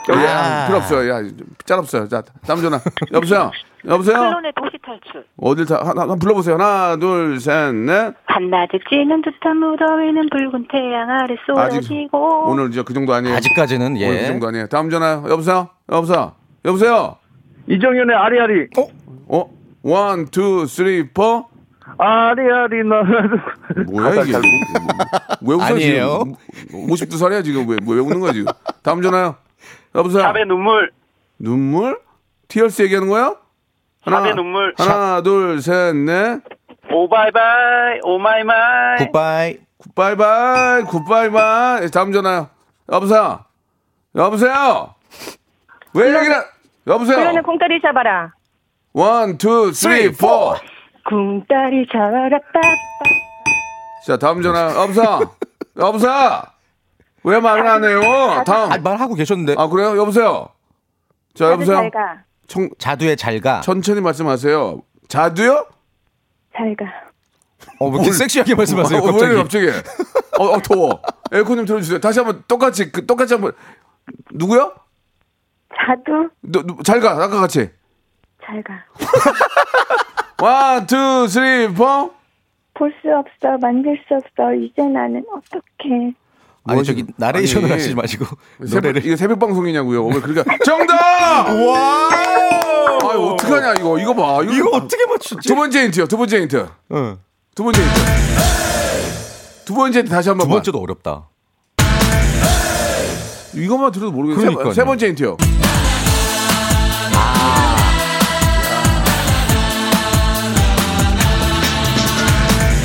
여기 0.10 0.20
아. 0.28 0.66
필요 0.68 0.78
없어요. 0.78 1.10
야, 1.12 1.28
짤 1.66 1.80
없어요. 1.80 2.08
자, 2.08 2.22
다음 2.46 2.62
전화. 2.62 2.80
여보세요? 3.12 3.52
여보세요? 3.88 4.18
클론의 4.18 4.54
도시 4.56 4.77
탈출. 4.84 5.25
어딜 5.38 5.65
다, 5.65 5.80
하나, 5.84 6.01
하나 6.04 6.15
불러보세요. 6.15 6.56
하나, 6.56 6.96
둘, 6.98 7.39
셋, 7.39 7.74
넷. 7.74 8.13
한낮에 8.25 8.80
찌는 8.89 9.22
듯한 9.22 9.58
무더위는 9.58 10.30
붉은 10.30 10.68
태양 10.70 11.10
아래 11.10 11.36
쏟아지고. 11.46 12.50
오늘 12.50 12.70
이제 12.70 12.82
그 12.84 12.94
정도 12.94 13.13
아니에요. 13.13 13.36
아직까지는 13.38 13.88
오늘 13.96 14.00
그 14.08 14.13
예. 14.15 14.25
정도 14.25 14.48
아니에요. 14.48 14.68
다음 14.68 14.89
전화. 14.89 15.24
여보세요? 15.30 15.70
여보세요? 15.92 16.34
여보세요? 16.63 17.18
이정현의 17.68 18.15
아리아리. 18.15 18.68
어? 19.30 19.50
One, 19.84 20.25
two, 20.25 20.66
three, 20.66 21.10
four? 21.10 21.46
아리아리 21.98 22.84
너. 22.84 23.04
뭐야, 23.92 24.24
이게? 24.24 24.34
왜 25.42 25.56
웃어, 25.56 25.63
아니에요. 25.63 26.24
지금? 26.68 26.88
52살이야, 26.89 27.44
지금. 27.44 27.68
왜, 27.70 27.77
왜 27.88 28.00
웃는 28.00 28.20
거야, 28.20 28.32
지금? 28.32 28.51
다음 28.82 29.01
전화요. 29.01 29.36
여보세요? 29.94 30.24
샵의 30.24 30.46
눈물. 30.48 30.92
눈물? 31.38 32.00
Tears 32.48 32.82
얘기하는 32.84 33.08
거야? 33.10 33.36
하나, 34.06 34.34
눈물. 34.34 34.74
하나, 34.78 35.22
둘, 35.22 35.62
셋, 35.62 35.96
넷. 35.96 36.42
오바이바이. 36.92 38.00
오마이마이. 38.04 38.98
굿바이. 39.00 39.58
굿바이 39.80 40.42
bye, 40.42 40.84
굿바이 40.84 41.47
bye. 41.47 41.90
다음 41.92 42.12
전화요. 42.12 42.50
여보세요? 42.92 43.40
여보세요? 44.16 44.96
왜 45.94 46.08
얘기를, 46.16 46.36
여보세요? 46.88 47.18
클론의 47.18 47.44
꿍따리 47.44 47.82
샤바라. 47.82 48.32
One, 48.94 49.38
two, 49.38 49.72
three, 49.74 50.12
four. 50.12 50.56
쿵다리 51.08 51.86
잡아라 51.92 52.40
빠빠. 52.54 52.62
자, 54.06 54.18
다음 54.18 54.42
전화. 54.42 54.74
여보세요? 54.76 55.20
여보세요? 55.78 56.42
왜 57.24 57.40
말을 57.40 57.68
안 57.68 57.84
해요? 57.84 58.44
다음. 58.46 58.72
아, 58.72 58.78
말하고 58.78 59.16
계셨는데 59.16 59.56
아, 59.58 59.68
그래요? 59.68 59.98
여보세요? 59.98 60.48
자, 61.34 61.52
여보세요? 61.52 61.90
청, 62.48 62.70
자두의 62.78 63.18
잘가. 63.18 63.62
천천히 63.62 64.02
말씀하세요. 64.02 64.82
자두요? 65.08 65.66
잘 66.56 66.75
가. 66.75 66.86
어, 67.80 67.88
왜 67.90 67.96
이렇게 67.96 68.12
섹시하게 68.12 68.56
말씀하세요? 68.56 69.00
어, 69.00 69.04
왜 69.06 69.12
갑자기. 69.12 69.32
이래, 69.34 69.42
갑자기? 69.42 69.68
어, 70.40 70.46
어, 70.46 70.62
더워. 70.62 71.02
에어컨 71.32 71.58
좀 71.58 71.66
틀어주세요. 71.66 72.00
다시 72.00 72.20
한번 72.20 72.44
똑같이, 72.48 72.92
그, 72.92 73.06
똑같이 73.06 73.34
한번. 73.34 73.52
누구요? 74.32 74.74
자두. 75.75 76.30
너, 76.42 76.62
누, 76.64 76.82
잘 76.84 77.00
가. 77.00 77.12
아까 77.12 77.28
같이. 77.42 77.70
잘 78.46 78.62
가. 78.64 78.74
One, 80.42 80.86
two, 80.86 81.28
three, 81.28 81.74
four. 81.74 82.14
볼 82.74 82.92
수 83.02 83.08
없어. 83.10 83.58
만질 83.62 83.98
수 84.08 84.16
없어. 84.16 84.54
이제 84.54 84.84
나는 84.84 85.24
어떡해. 85.32 86.14
아니 86.68 86.84
저기 86.84 87.06
나레이션을 87.18 87.66
아니, 87.66 87.74
하시지 87.74 87.94
마시고 87.96 88.26
새벽, 88.66 88.76
노래를 88.76 89.06
이거 89.06 89.16
새벽 89.16 89.40
방송이냐고요. 89.40 90.06
왜 90.08 90.20
그러니까 90.20 90.58
정답! 90.66 90.96
와! 91.54 92.10
아, 92.10 93.18
어떡하냐 93.18 93.74
이거. 93.80 94.00
이거 94.00 94.14
봐. 94.16 94.42
이거, 94.44 94.54
이거 94.54 94.70
어떻게 94.72 95.06
맞추지? 95.06 95.48
두 95.48 95.56
번째 95.56 95.84
힌트요. 95.84 96.08
두 96.08 96.18
번째 96.18 96.42
힌트. 96.42 96.68
응. 96.94 97.18
두 97.54 97.64
번째 97.64 97.82
힌트. 97.82 98.00
두 99.66 99.74
번째 99.76 100.00
힌트 100.00 100.10
다시 100.12 100.30
한번 100.30 100.48
두 100.48 100.54
번째도 100.54 100.80
어렵다. 100.80 101.30
이것만 103.54 103.92
들어도 103.92 104.12
모르겠어요. 104.12 104.42
그러니까요. 104.46 104.74
세, 104.74 104.82
세 104.82 104.86
번째 104.86 105.08
힌트요. 105.10 105.38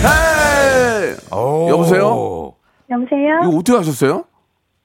헤이! 0.03 1.15
여보세요? 2.91 3.41
이거 3.43 3.57
어떻게 3.57 3.77
하셨어요? 3.77 4.25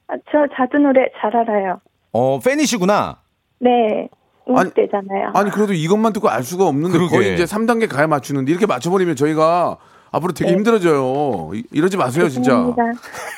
아, 0.07 0.13
저 0.31 0.45
자두 0.55 0.77
노래 0.77 1.01
잘 1.19 1.35
알아요. 1.35 1.79
어 2.11 2.39
팬이시구나. 2.39 3.17
네. 3.59 4.07
아니, 4.47 4.69
우대잖아요. 4.69 5.31
아니 5.33 5.49
그래도 5.49 5.73
이것만 5.73 6.13
듣고 6.13 6.29
알 6.29 6.43
수가 6.43 6.67
없는데 6.67 6.97
그러게. 6.97 7.15
거의 7.17 7.33
이제 7.33 7.45
3단계 7.45 7.89
가야 7.89 8.05
맞추는데 8.05 8.51
이렇게 8.51 8.67
맞춰버리면 8.67 9.15
저희가 9.15 9.77
앞으로 10.11 10.33
되게 10.33 10.51
힘들어져요. 10.51 11.51
이- 11.55 11.63
이러지 11.71 11.97
마세요, 11.97 12.29
진짜. 12.29 12.51
죄송합니다. 12.51 12.83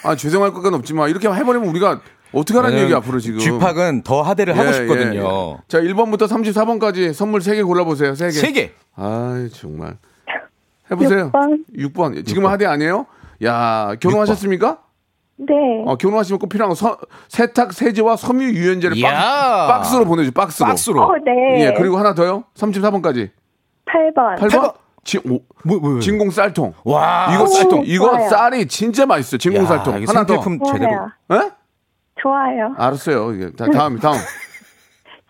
아, 0.03 0.15
죄송할 0.15 0.51
것은 0.53 0.73
없지만 0.73 1.09
이렇게 1.09 1.29
해버리면 1.29 1.69
우리가 1.69 2.01
어떻게 2.33 2.59
하라는 2.59 2.77
얘기 2.79 2.93
앞으로 2.93 3.19
지금. 3.19 3.39
쥐팍은 3.39 4.03
더 4.03 4.21
하대를 4.21 4.57
하고 4.57 4.67
예, 4.67 4.73
싶거든요. 4.73 5.13
예, 5.21 5.53
예. 5.53 5.57
자, 5.69 5.79
1번부터 5.79 6.27
34번까지 6.27 7.13
선물 7.13 7.39
3개 7.39 7.65
골라보세요. 7.65 8.11
3개. 8.11 8.31
세 8.31 8.51
개. 8.51 8.71
아이, 8.97 9.49
정말. 9.49 9.95
해보세요. 10.91 11.31
6번. 11.31 11.63
6번. 11.73 12.25
지금 12.25 12.45
하대 12.47 12.65
아니에요? 12.65 13.05
야, 13.43 13.95
결혼하셨습니까? 13.99 14.79
네. 15.39 15.53
어, 15.85 15.95
결혼하시면 15.97 16.39
꼭 16.39 16.49
필요한 16.49 16.69
거 16.69 16.75
서- 16.75 16.97
세탁 17.29 17.71
세제와 17.73 18.15
섬유 18.15 18.43
유연제를 18.49 18.97
이야. 18.97 19.11
박, 19.11 19.67
박스 19.67 19.95
로 19.95 20.05
보내줘. 20.05 20.31
박스로. 20.31 20.67
박스로. 20.67 21.03
어, 21.03 21.13
네. 21.23 21.65
예, 21.67 21.73
그리고 21.77 21.97
하나 21.97 22.13
더요. 22.15 22.45
34번까지. 22.55 23.29
8번. 23.85 24.37
8번? 24.39 24.73
지, 25.03 25.19
오, 25.19 25.39
뭐, 25.63 25.79
뭐, 25.79 25.99
진공 25.99 26.31
쌀통. 26.31 26.73
와. 26.83 27.29
이거 27.33 27.43
오, 27.43 27.47
쌀통. 27.47 27.83
이거 27.85 28.09
좋아요. 28.09 28.29
쌀이 28.29 28.67
진짜 28.67 29.05
맛있어요. 29.05 29.37
진공 29.37 29.63
야, 29.63 29.67
쌀통. 29.67 29.93
하나 30.07 30.25
더. 30.25 30.41
생필품 30.41 30.59
제대로. 30.73 30.91
좋아요. 30.91 31.11
예? 31.43 31.51
좋아요. 32.21 32.73
알았어요. 32.77 33.31
이게 33.33 33.51
다, 33.51 33.67
다음, 33.71 33.99
다음. 33.99 34.17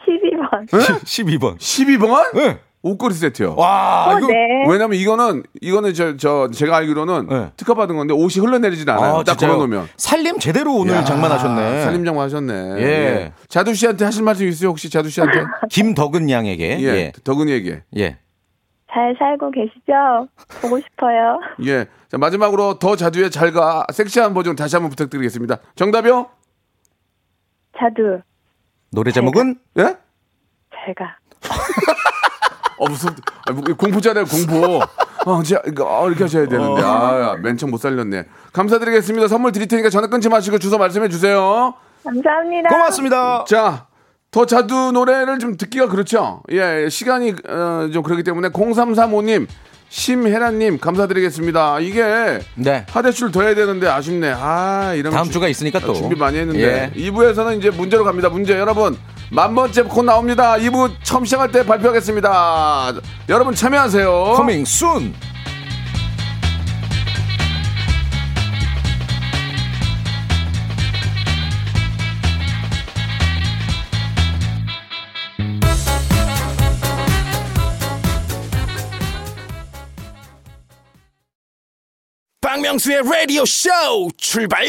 12번. 0.08 0.70
12번. 1.04 1.58
12번? 1.58 2.34
네. 2.34 2.60
옷걸이 2.84 3.14
세트요. 3.16 3.56
와, 3.58 4.08
어, 4.08 4.18
이거 4.18 4.28
네. 4.28 4.66
왜냐면 4.70 4.98
이거는 4.98 5.44
이거는 5.62 5.94
저, 5.94 6.16
저 6.16 6.50
제가 6.52 6.78
알기로는 6.78 7.28
네. 7.28 7.52
특허 7.58 7.74
받은 7.74 7.96
건데 7.98 8.14
옷이 8.14 8.44
흘러내리진 8.46 8.88
않아요. 8.90 9.16
아, 9.16 9.24
딱 9.24 9.34
진짜요? 9.38 9.58
걸어 9.58 9.68
놓으면. 9.68 9.88
살림 9.98 10.40
제대로 10.40 10.74
오늘 10.76 10.94
야, 10.96 11.04
장만하셨네. 11.04 11.82
살림장 11.84 12.20
하셨네. 12.20 12.54
예. 12.82 13.34
자두 13.50 13.74
씨한테 13.74 14.06
하실 14.06 14.24
말씀 14.24 14.48
있어요? 14.48 14.70
혹시 14.70 14.90
자두 14.90 15.10
씨한테? 15.10 15.44
김덕은 15.70 16.30
양에게. 16.30 16.80
예. 16.80 16.86
예. 16.86 17.12
덕은이에게. 17.24 17.84
예. 17.98 18.20
잘 18.94 19.16
살고 19.20 19.52
계시죠? 19.52 20.28
보고 20.62 20.80
싶어요. 20.80 21.40
예. 21.68 21.88
자, 22.10 22.18
마지막으로 22.18 22.80
더 22.80 22.96
자두의 22.96 23.32
잘가 23.32 23.86
섹시한 23.92 24.34
버전 24.34 24.56
다시 24.56 24.76
한번 24.76 24.92
부탁드리겠습니다. 24.92 25.58
정답이요? 25.76 26.28
자두. 27.78 28.22
노래 28.92 29.12
제목은 29.12 29.56
예? 29.80 29.84
잘 30.72 30.94
가. 30.96 31.18
어, 32.78 32.88
무슨, 32.88 33.10
아, 33.48 33.52
뭐, 33.52 33.64
공포잖아요, 33.76 34.26
공포. 34.26 34.80
어, 35.26 35.44
자, 35.44 35.62
이거, 35.68 35.86
어, 35.86 36.08
이렇게 36.08 36.24
하셔야 36.24 36.48
되는데. 36.48 36.82
아, 36.84 37.36
맨 37.42 37.58
처음 37.58 37.72
못 37.72 37.78
살렸네. 37.78 38.26
감사드리겠습니다. 38.54 39.28
선물 39.28 39.52
드릴 39.52 39.68
테니까 39.68 39.90
전화 39.90 40.08
끊지 40.08 40.30
마시고 40.30 40.60
주소 40.60 40.78
말씀해 40.78 41.10
주세요. 41.10 41.74
감사합니다. 42.04 42.70
고맙습니다. 42.70 43.46
자, 43.46 43.88
더 44.32 44.46
자두 44.46 44.92
노래를 44.92 45.40
좀 45.40 45.58
듣기가 45.58 45.88
그렇죠. 45.88 46.44
예, 46.52 46.84
예, 46.84 46.90
시간이 46.90 47.34
어, 47.50 47.90
좀 47.92 48.04
그렇기 48.04 48.24
때문에 48.24 48.50
0335님, 48.50 49.48
심혜란님 49.90 50.80
감사드리겠습니다. 50.80 51.80
이게 51.80 52.40
네. 52.56 52.86
하대출 52.90 53.32
더 53.32 53.42
해야 53.42 53.56
되는데 53.56 53.88
아쉽네. 53.88 54.34
아, 54.36 54.94
이런 54.96 55.14
다음 55.14 55.26
주- 55.28 55.34
주가 55.34 55.48
있으니까 55.48 55.80
또. 55.80 55.94
준비 55.94 56.16
많이 56.16 56.38
했는데 56.38 56.92
예. 56.96 57.02
2부에서는 57.10 57.58
이제 57.58 57.70
문제로 57.70 58.04
갑니다. 58.04 58.30
문제 58.30 58.54
여러분 58.58 58.98
만 59.32 59.56
번째 59.56 59.84
곧 59.84 60.04
나옵니다. 60.04 60.56
2부 60.58 60.92
처음 61.04 61.26
시작할 61.26 61.52
때 61.52 61.66
발표하겠습니다. 61.66 62.94
여러분 63.30 63.56
참여하세요. 63.56 64.34
Coming 64.36 64.62
soon. 64.70 65.14
박명수의 82.58 83.04
라디오 83.04 83.46
쇼 83.46 83.70
출발 84.18 84.66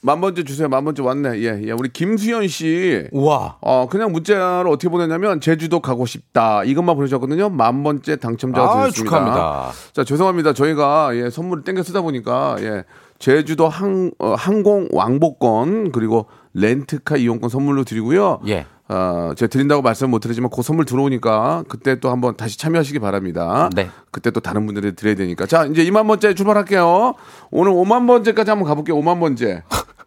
만 0.00 0.20
번째 0.20 0.42
주세요. 0.42 0.68
만 0.68 0.84
번째 0.84 1.02
왔네. 1.02 1.38
예, 1.40 1.60
예. 1.64 1.70
우리 1.72 1.92
김수현 1.92 2.46
씨. 2.48 3.08
와. 3.12 3.56
어, 3.60 3.88
그냥 3.88 4.12
문자를 4.12 4.68
어떻게 4.70 4.88
보냈냐면 4.88 5.40
제주도 5.40 5.80
가고 5.80 6.06
싶다. 6.06 6.62
이것만 6.64 6.96
보내셨거든요. 6.96 7.50
만 7.50 7.82
번째 7.82 8.16
당첨자가 8.16 8.64
아, 8.64 8.84
되셨습니다. 8.84 9.04
축하합니다. 9.04 9.72
자, 9.92 10.04
죄송합니다. 10.04 10.52
저희가 10.52 11.10
예, 11.16 11.30
선물을 11.30 11.64
땡겨 11.64 11.82
쓰다 11.82 12.00
보니까 12.02 12.56
예. 12.60 12.84
제주도 13.18 13.68
항, 13.68 14.12
어, 14.18 14.34
항공 14.34 14.88
왕복권 14.92 15.90
그리고 15.92 16.26
렌트카 16.54 17.16
이용권 17.16 17.50
선물로 17.50 17.84
드리고요. 17.84 18.40
예. 18.46 18.66
어, 18.90 19.32
제가 19.36 19.48
드린다고 19.50 19.82
말씀 19.82 20.10
못 20.10 20.18
드리지만 20.20 20.50
그 20.50 20.62
선물 20.62 20.86
들어오니까 20.86 21.64
그때 21.68 22.00
또 22.00 22.10
한번 22.10 22.36
다시 22.36 22.58
참여하시기 22.58 22.98
바랍니다. 23.00 23.68
네. 23.74 23.90
그때 24.10 24.30
또 24.30 24.40
다른 24.40 24.64
분들이 24.64 24.94
드려야 24.96 25.14
되니까. 25.14 25.46
자, 25.46 25.66
이제 25.66 25.84
2만 25.84 26.06
번째 26.06 26.34
출발할게요. 26.34 27.14
오늘 27.50 27.72
5만 27.72 28.06
번째까지 28.06 28.50
한번 28.50 28.66
가볼게요. 28.66 28.96
5만 28.96 29.20
번째. 29.20 29.62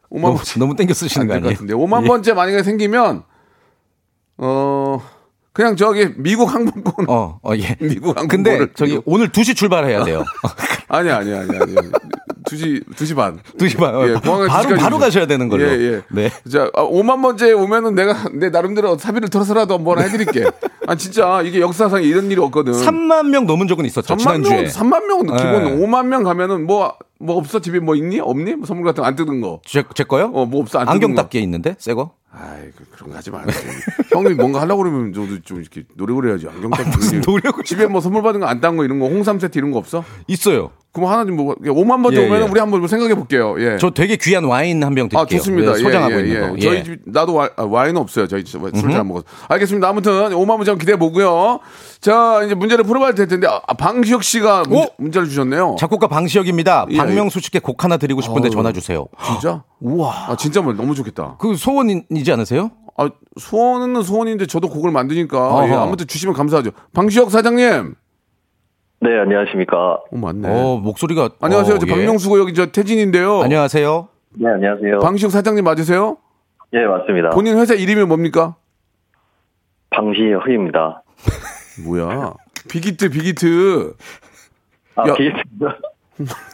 5만 0.09 0.21
너무, 0.21 0.35
번째. 0.35 0.59
너무 0.59 0.75
땡겨 0.75 0.93
쓰시는 0.95 1.27
거 1.27 1.35
아니에요? 1.35 1.51
같은데. 1.53 1.73
5만 1.75 2.03
예. 2.03 2.07
번째 2.07 2.33
만약에 2.33 2.63
생기면 2.63 3.23
어 4.37 5.01
그냥 5.53 5.75
저기 5.75 6.09
미국 6.17 6.51
항공권 6.53 7.05
어, 7.07 7.39
어, 7.43 7.51
예. 7.55 7.75
미국 7.85 8.17
항공권을 8.17 8.27
근데 8.27 8.73
저기. 8.75 8.99
오늘 9.05 9.29
2시 9.29 9.55
출발해야 9.55 10.03
돼요. 10.05 10.23
아니 10.87 11.11
아니 11.11 11.33
아니 11.33 11.55
아니. 11.55 11.75
2시 12.51 12.85
2시 12.95 13.15
반. 13.15 13.39
2시 13.57 13.77
반. 13.77 13.95
어, 13.95 14.07
예, 14.07 14.13
공항에 14.15 14.47
바로 14.47 14.69
2시까지 14.69 14.79
바로. 14.79 14.97
가셔야 14.99 15.25
되는 15.25 15.47
걸로. 15.47 15.63
예, 15.63 15.69
예. 15.69 16.01
네. 16.11 16.29
자, 16.51 16.69
아, 16.73 16.83
5만 16.83 17.21
번째 17.21 17.53
오면은 17.53 17.95
내가 17.95 18.29
내 18.33 18.49
나름대로 18.49 18.97
사비를 18.97 19.29
털어서라도 19.29 19.75
한번 19.75 19.99
해드릴게. 20.01 20.45
아 20.87 20.95
진짜 20.95 21.41
이게 21.43 21.61
역사상 21.61 22.03
이런 22.03 22.29
일이 22.31 22.41
없거든. 22.41 22.73
3만 22.73 23.29
명 23.29 23.45
넘은 23.45 23.67
적은 23.67 23.85
있었죠. 23.85 24.15
3만 24.15 24.31
명, 24.41 24.43
지난주에. 24.43 24.65
3만 24.67 25.05
명은 25.07 25.25
네. 25.27 25.37
기본 25.37 25.79
5만 25.81 26.07
명 26.07 26.23
가면은 26.23 26.65
뭐, 26.65 26.93
뭐 27.19 27.37
없어? 27.37 27.59
집에 27.59 27.79
뭐 27.79 27.95
있니? 27.95 28.19
없니? 28.19 28.55
뭐 28.55 28.65
선물 28.65 28.85
같은 28.85 29.01
거 29.03 29.07
안 29.07 29.15
뜯은 29.15 29.41
거. 29.41 29.61
제, 29.65 29.83
제 29.93 30.03
거요? 30.03 30.31
어, 30.33 30.45
뭐 30.45 30.61
없어? 30.61 30.79
안 30.79 30.89
안경. 30.89 31.15
닦기에 31.15 31.41
있는데? 31.41 31.75
새 31.79 31.93
거? 31.93 32.11
아이, 32.33 32.71
그, 32.77 32.85
그런 32.95 33.09
거 33.11 33.17
하지 33.17 33.29
말고. 33.29 33.51
형이 34.13 34.33
뭔가 34.35 34.61
하려고 34.61 34.83
그러면 34.83 35.11
저도 35.13 35.41
좀 35.43 35.59
이렇게 35.59 35.83
노력을 35.95 36.25
해야지. 36.29 36.47
안경 36.47 36.69
닦기. 36.71 36.89
무슨 36.89 37.21
노력을 37.21 37.63
집에 37.65 37.85
뭐 37.87 37.99
선물 37.99 38.21
받은 38.23 38.39
거 38.39 38.47
안 38.47 38.61
딴 38.61 38.77
거 38.77 38.85
이런 38.85 38.99
거, 38.99 39.07
홍삼 39.07 39.37
세트 39.39 39.57
이런 39.57 39.71
거 39.71 39.77
없어? 39.79 40.03
있어요. 40.27 40.71
그럼 40.93 41.09
하나 41.09 41.25
좀 41.25 41.35
뭐, 41.37 41.55
5만 41.55 42.03
번째 42.03 42.21
예, 42.21 42.25
오면은 42.27 42.47
예. 42.47 42.51
우리 42.51 42.59
한번 42.59 42.85
생각해 42.87 43.15
볼게요. 43.15 43.55
예. 43.59 43.77
저 43.79 43.91
되게 43.91 44.17
귀한 44.17 44.43
와인 44.45 44.83
한 44.83 44.93
병 44.93 45.07
드릴게요. 45.09 45.21
아, 45.21 45.25
좋습니다. 45.25 45.73
네, 45.73 45.79
소장하고 45.79 46.13
예, 46.13 46.17
예, 46.17 46.21
있는 46.27 46.35
예. 46.35 46.49
거. 46.49 46.57
저희 46.59 46.75
예. 46.77 46.83
집, 46.83 46.99
나도 47.05 47.33
와, 47.33 47.49
아, 47.55 47.63
와인은 47.63 47.99
없어요. 47.99 48.27
저희 48.27 48.43
술잘 48.45 48.91
안 48.91 49.07
먹어서. 49.07 49.25
알겠습니다. 49.47 49.87
아무튼 49.87 50.11
5만 50.31 50.57
문제 50.57 50.71
한번 50.71 50.77
기대해 50.79 50.97
보고요. 50.99 51.59
자, 52.01 52.41
이제 52.45 52.55
문제를 52.55 52.83
풀어봐야 52.83 53.13
될 53.13 53.27
텐데, 53.27 53.47
아, 53.47 53.59
방시혁 53.73 54.23
씨가 54.23 54.63
문제, 54.67 54.83
오! 54.85 54.89
문제를 54.97 55.27
주셨네요. 55.29 55.75
작곡가 55.79 56.07
방시혁입니다. 56.07 56.87
예, 56.91 56.97
박명수 56.97 57.39
씨께 57.39 57.59
곡 57.59 57.83
하나 57.83 57.95
드리고 57.97 58.19
싶은데. 58.21 58.49
전화 58.49 58.71
주세요. 58.73 59.05
진짜? 59.25 59.63
우와. 59.81 60.29
아, 60.29 60.35
진짜 60.35 60.61
뭐 60.61 60.73
너무 60.73 60.95
좋겠다. 60.95 61.37
그 61.39 61.55
소원이지 61.55 62.31
않으세요? 62.31 62.71
아, 62.97 63.09
소원은 63.39 64.03
소원인데 64.03 64.45
저도 64.45 64.69
곡을 64.69 64.91
만드니까. 64.91 65.67
예, 65.67 65.73
아무튼 65.73 66.07
주시면 66.07 66.35
감사하죠. 66.35 66.71
방시혁 66.93 67.31
사장님. 67.31 67.95
네, 69.03 69.19
안녕하십니까. 69.19 69.77
어, 69.95 70.01
맞네. 70.11 70.47
어, 70.47 70.77
목소리가 70.77 71.31
안녕하세요. 71.41 71.75
어, 71.75 71.79
저 71.79 71.87
예. 71.87 71.91
박명수고 71.91 72.39
여기 72.39 72.53
저 72.53 72.67
태진인데요. 72.67 73.41
안녕하세요. 73.41 74.07
네, 74.35 74.49
안녕하세요. 74.49 74.99
방시혁 74.99 75.31
사장님 75.31 75.63
맞으세요? 75.63 76.17
예, 76.73 76.85
맞습니다. 76.85 77.31
본인 77.31 77.57
회사 77.57 77.73
이름이 77.73 78.05
뭡니까? 78.05 78.55
방시혁입니다. 79.89 81.03
뭐야? 81.85 82.33
비기트, 82.69 83.09
비기트. 83.09 83.95
아, 84.95 85.07
야. 85.09 85.13
비트. 85.15 85.33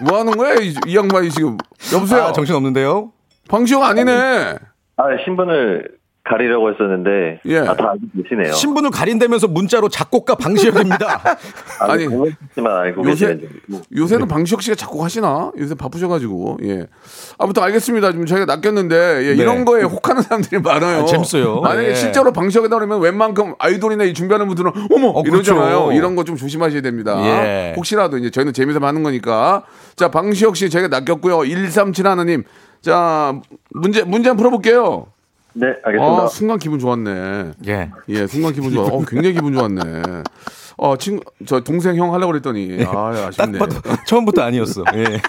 뭐 0.00 0.18
하는 0.20 0.36
거야? 0.36 0.54
이, 0.56 0.74
이 0.86 0.96
양반이 0.96 1.30
지금. 1.30 1.56
여보세요? 1.92 2.24
아, 2.24 2.32
정신 2.32 2.54
없는데요? 2.54 2.90
어, 2.98 3.12
방시혁 3.48 3.82
아니네. 3.82 4.54
아, 4.96 5.04
신분을 5.24 5.96
가리려고 6.28 6.70
했었는데. 6.70 7.40
예. 7.46 7.58
아, 7.58 7.74
다 7.74 7.92
알고 7.92 8.22
계시네요. 8.22 8.52
신분을 8.52 8.90
가린다면서 8.90 9.48
문자로 9.48 9.88
작곡가 9.88 10.34
방시혁입니다. 10.34 11.22
아니, 11.80 12.04
아니, 12.06 12.66
알고 12.66 13.08
요새. 13.08 13.38
뭐. 13.68 13.80
요새는 13.96 14.28
방시혁 14.28 14.60
씨가 14.62 14.74
자꾸 14.76 15.02
하시나? 15.04 15.52
요새 15.58 15.74
바쁘셔가지고, 15.74 16.58
예. 16.64 16.86
아무튼 17.38 17.62
알겠습니다. 17.62 18.12
지금 18.12 18.26
저희가 18.26 18.44
낚였는데, 18.46 18.96
예, 19.24 19.34
네. 19.34 19.42
이런 19.42 19.64
거에 19.64 19.82
혹하는 19.82 20.22
사람들이 20.22 20.60
많아요. 20.60 21.02
아, 21.02 21.04
재밌어요. 21.06 21.60
만약에 21.60 21.90
예. 21.90 21.94
실제로 21.94 22.32
방시혁이다 22.32 22.76
그러면 22.76 23.00
웬만큼 23.00 23.54
아이돌이나 23.58 24.04
이 24.04 24.12
준비하는 24.12 24.46
분들은, 24.48 24.72
어머! 24.94 25.08
어, 25.18 25.22
이러잖아요. 25.24 25.84
그렇죠. 25.84 25.92
이런 25.92 26.14
거 26.16 26.26
좀 26.26 26.34
조심하셔야 26.36 26.80
됩니다. 26.80 27.16
예. 27.24 27.72
혹시라도 27.76 28.18
이제 28.18 28.30
저희는 28.30 28.52
재미삼아 28.52 28.88
하는 28.88 29.04
거니까. 29.04 29.62
자, 29.94 30.08
방시혁 30.10 30.56
씨 30.56 30.68
저희가 30.68 30.88
낚였고요. 30.88 31.42
137 31.42 32.04
하나님. 32.04 32.42
자, 32.82 33.40
문제, 33.70 34.02
문제 34.02 34.28
한번 34.28 34.38
풀어볼게요. 34.38 35.06
네, 35.58 35.68
알겠습니다. 35.82 36.22
아, 36.22 36.26
순간 36.26 36.58
기분 36.58 36.78
좋았네. 36.78 37.52
예. 37.68 37.90
예, 38.08 38.26
순간 38.26 38.52
기분 38.52 38.72
좋아. 38.72 38.84
어, 38.86 39.02
굉장히 39.06 39.34
기분 39.34 39.54
좋았네. 39.54 39.82
어, 40.76 40.96
친구, 40.98 41.22
저 41.46 41.60
동생 41.60 41.96
형 41.96 42.12
하려고 42.12 42.32
그랬더니, 42.32 42.84
아, 42.84 43.12
딱 43.12 43.28
아쉽네. 43.40 43.58
봐도 43.58 43.76
처음부터 44.06 44.42
아니었어. 44.42 44.84
예. 44.96 45.20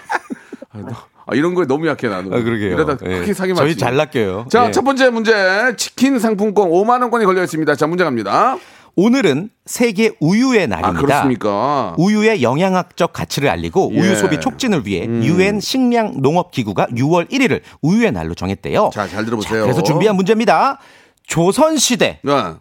아, 1.26 1.36
이런 1.36 1.54
거에 1.54 1.66
너무 1.66 1.88
약해, 1.88 2.10
나는. 2.10 2.34
아, 2.34 2.42
그러게요. 2.42 2.74
이러다 2.74 2.98
예. 3.06 3.20
크게 3.20 3.34
사기 3.34 3.54
맞지. 3.54 3.62
저희 3.62 3.78
잘 3.78 3.96
낚여요. 3.96 4.48
자, 4.50 4.68
예. 4.68 4.72
첫 4.72 4.84
번째 4.84 5.10
문제. 5.10 5.76
치킨 5.78 6.20
상품권 6.20 6.70
5만 6.70 7.02
원권이 7.02 7.26
걸려 7.26 7.44
있습니다. 7.44 7.76
자, 7.76 7.88
문제 7.88 8.04
갑니다. 8.04 8.58
오늘은 8.98 9.52
세계 9.68 10.12
우유의 10.20 10.64
아, 10.64 10.68
날입니다. 10.68 11.02
그렇습니까? 11.02 11.96
우유의 12.00 12.42
영양학적 12.42 13.14
가치를 13.14 13.48
알리고 13.48 13.92
예. 13.94 13.98
음. 14.00 14.02
우유 14.02 14.16
소비 14.16 14.40
촉진을 14.40 14.88
위해 14.88 15.06
유엔 15.06 15.60
식량 15.60 16.20
농업 16.20 16.50
기구가 16.50 16.88
6월 16.88 17.30
1일을 17.30 17.62
우유의 17.84 18.12
날로 18.12 18.34
정했대요. 18.34 18.90
자, 18.92 19.08
잘 19.08 19.24
들어보세요. 19.24 19.62
그래서 19.62 19.84
준비한 19.84 20.16
문제입니다. 20.16 20.80
조선 21.28 21.78
시대 21.78 22.20
네. 22.24 22.54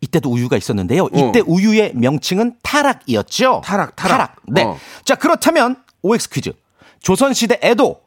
이때도 0.00 0.30
우유가 0.30 0.56
있었는데요. 0.56 1.08
이때 1.12 1.40
우유의 1.46 1.92
명칭은 1.94 2.56
타락이었죠. 2.62 3.60
타락, 3.62 3.94
타락. 3.94 4.36
네. 4.48 4.62
어. 4.64 4.78
자, 5.04 5.14
그렇다면 5.14 5.76
OX 6.00 6.30
퀴즈. 6.30 6.52
조선 7.02 7.34
시대에도 7.34 8.00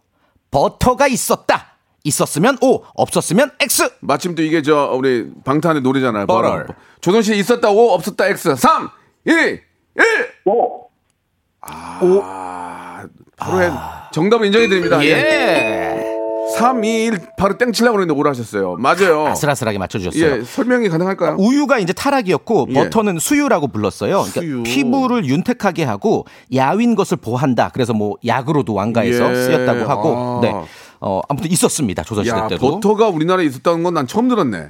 버터가 0.50 1.06
있었다. 1.08 1.75
있었으면 2.06 2.58
O, 2.62 2.84
없었으면 2.94 3.52
X. 3.60 3.90
마침 4.00 4.36
또 4.36 4.42
이게 4.44 4.62
저 4.62 4.92
우리 4.94 5.30
방탄의 5.44 5.82
노래잖아요. 5.82 6.28
버럴. 6.28 6.52
버럴. 6.52 6.68
조선시대 7.02 7.36
있었다 7.38 7.70
O 7.70 7.92
없었다 7.94 8.28
X. 8.28 8.56
3 8.56 8.90
2 9.28 9.32
1 9.32 9.62
오! 10.46 10.90
아, 11.62 13.04
바로 13.38 13.74
정답을 14.12 14.46
인정해 14.46 14.68
드립니다. 14.68 15.04
예. 15.04 16.00
3 16.06 16.15
2 16.48 17.06
1 17.06 17.20
바로 17.38 17.58
땡 17.58 17.72
치려고 17.72 17.98
그랬는데 17.98 18.18
오라 18.20 18.32
하셨어요. 18.32 18.76
맞아요. 18.78 19.26
아슬아슬하게 19.28 19.78
맞춰주셨어요. 19.80 20.40
예, 20.40 20.44
설명이 20.44 20.90
가능할까요? 20.90 21.36
우유가 21.40 21.80
이제 21.80 21.92
타락이었고 21.94 22.68
예. 22.70 22.74
버터는 22.74 23.20
수유라고 23.20 23.68
불렀어요. 23.70 24.18
그러니까 24.24 24.42
수유. 24.42 24.64
피부를 24.64 25.26
윤택하게 25.26 25.84
하고 25.84 26.26
야윈 26.54 26.96
것을 26.96 27.18
보호한다. 27.18 27.72
그래서 27.74 27.94
뭐 27.94 28.16
약으로도 28.26 28.74
왕가에서 28.74 29.32
예. 29.32 29.36
쓰였다고 29.36 29.86
하고 29.90 30.16
아. 30.16 30.40
네. 30.42 30.54
어, 31.02 31.22
아무튼 31.28 31.52
있었습니다. 31.52 32.04
조선시대 32.04 32.38
야, 32.38 32.48
때도. 32.48 32.80
버터가 32.80 33.08
우리나라에 33.10 33.46
있었다는 33.46 33.84
건 33.84 33.94
난 33.96 34.08
처음 34.08 34.28
들었네. 34.28 34.68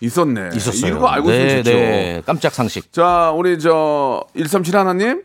있었네. 0.00 0.50
있었어요. 0.54 0.96
이거 0.96 1.06
알고 1.08 1.30
네, 1.30 1.36
있으면 1.46 1.64
좋죠. 1.64 1.76
네. 1.76 2.22
깜짝 2.26 2.52
상식. 2.54 2.92
자, 2.92 3.32
우리 3.34 3.58
저 3.58 4.22
137 4.34 4.76
하나님. 4.76 5.22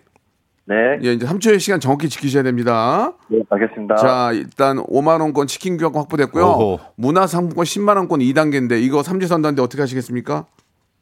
네. 0.72 1.00
예, 1.04 1.14
이제 1.14 1.26
3초의 1.26 1.60
시간 1.60 1.82
정확히 1.82 2.08
지키셔야 2.08 2.44
됩니다. 2.44 3.12
네, 3.28 3.40
알겠습니다. 3.50 3.96
자, 3.98 4.32
일단 4.34 4.78
5만 4.78 5.20
원권 5.20 5.48
치킨 5.48 5.76
교환권 5.76 6.04
확보됐고요. 6.04 6.46
오호. 6.46 6.80
문화상품권 6.96 7.66
10만 7.66 7.98
원권 7.98 8.22
2단계인데 8.22 8.82
이거 8.82 9.04
삼지선다인데 9.04 9.62
어떻게 9.62 9.82
하시겠습니까? 9.82 10.46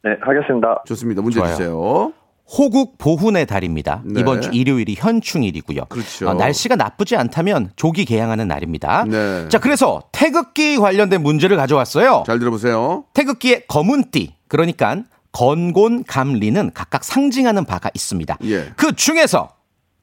네, 0.04 0.12
하겠습니다. 0.22 0.82
좋습니다. 0.88 1.22
문제 1.22 1.40
좋아요. 1.40 1.52
주세요. 1.52 2.14
호국 2.52 2.98
보훈의 2.98 3.46
달입니다. 3.46 4.02
네. 4.06 4.22
이번 4.22 4.42
주 4.42 4.50
일요일이 4.52 4.96
현충일이고요. 4.98 5.82
그렇죠. 5.88 6.30
어, 6.30 6.34
날씨가 6.34 6.76
나쁘지 6.76 7.16
않다면 7.16 7.70
조기 7.76 8.06
개항하는 8.06 8.48
날입니다. 8.48 9.06
네. 9.08 9.48
자, 9.50 9.60
그래서 9.60 10.02
태극기 10.12 10.78
관련된 10.78 11.22
문제를 11.22 11.58
가져왔어요. 11.58 12.24
잘 12.26 12.40
들어보세요. 12.40 13.04
태극기의 13.14 13.66
검은 13.68 14.06
띠, 14.10 14.34
그러니까 14.48 15.04
건곤, 15.32 16.04
감리는 16.06 16.72
각각 16.74 17.04
상징하는 17.04 17.66
바가 17.66 17.92
있습니다. 17.94 18.38
예. 18.46 18.70
그 18.76 18.96
중에서 18.96 19.50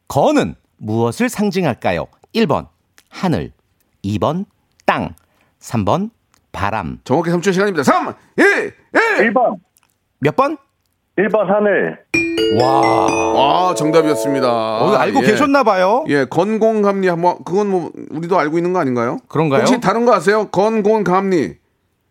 건은 0.08 0.54
무엇을 0.78 1.28
상징할까요? 1.28 2.06
1번 2.34 2.68
하늘, 3.08 3.52
2번 4.04 4.44
땅, 4.84 5.14
3번 5.60 6.10
바람. 6.52 6.98
정확히 7.04 7.30
3초 7.30 7.52
시간입니다. 7.52 7.82
3, 7.82 8.08
2, 8.08 8.42
1. 8.42 8.72
1번. 9.32 9.56
몇 10.20 10.36
번? 10.36 10.56
1번 11.18 11.46
하늘. 11.46 12.04
아, 12.62 13.74
정답이었습니다. 13.76 14.48
어, 14.48 14.94
알고 14.94 15.22
예. 15.22 15.26
계셨나 15.26 15.62
봐요. 15.64 16.04
예, 16.08 16.24
건공감리 16.26 17.08
한번 17.08 17.42
그건 17.44 17.68
뭐 17.68 17.92
우리도 18.10 18.38
알고 18.38 18.58
있는 18.58 18.72
거 18.72 18.78
아닌가요? 18.78 19.18
그런가요? 19.28 19.60
혹시 19.62 19.80
다른 19.80 20.04
거 20.06 20.14
아세요? 20.14 20.48
건공감리. 20.50 21.56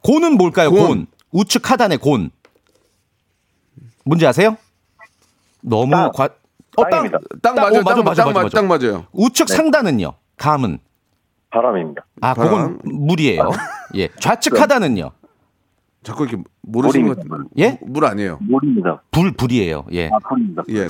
곤은 0.03 0.38
뭘까요? 0.38 0.71
곤. 0.71 0.88
곤. 0.88 1.08
우측 1.31 1.69
하단의 1.71 1.97
곤. 1.99 2.31
문제 4.03 4.27
아세요? 4.27 4.58
너무 5.62 5.91
땅. 5.91 6.12
과... 6.13 6.29
어, 6.78 6.90
땅. 6.90 7.10
땅, 7.42 7.56
맞아요. 7.56 7.80
어, 7.80 7.84
맞아, 7.84 7.96
딱, 7.96 8.04
맞아, 8.04 8.24
딱, 8.26 8.34
맞아. 8.34 8.50
딱 8.50 8.66
맞아요. 8.66 9.06
우측 9.12 9.50
상단은요? 9.50 10.14
감은. 10.38 10.80
바람입니다. 11.52 12.06
아, 12.22 12.34
바람. 12.34 12.50
그건 12.52 12.80
물이에요. 12.84 13.50
예. 13.96 14.10
좌측 14.20 14.60
하단은요? 14.60 15.12
자꾸 16.04 16.26
이렇게 16.26 16.44
모르시는 16.62 17.08
것. 17.08 17.18
같아요. 17.18 17.46
예? 17.58 17.80
물 17.82 18.06
아니에요. 18.06 18.38
물입니다. 18.42 19.02
불, 19.12 19.32
불이에요. 19.32 19.86
예. 19.94 20.08
아, 20.08 20.20
불입니다. 20.30 20.64
예. 20.70 20.88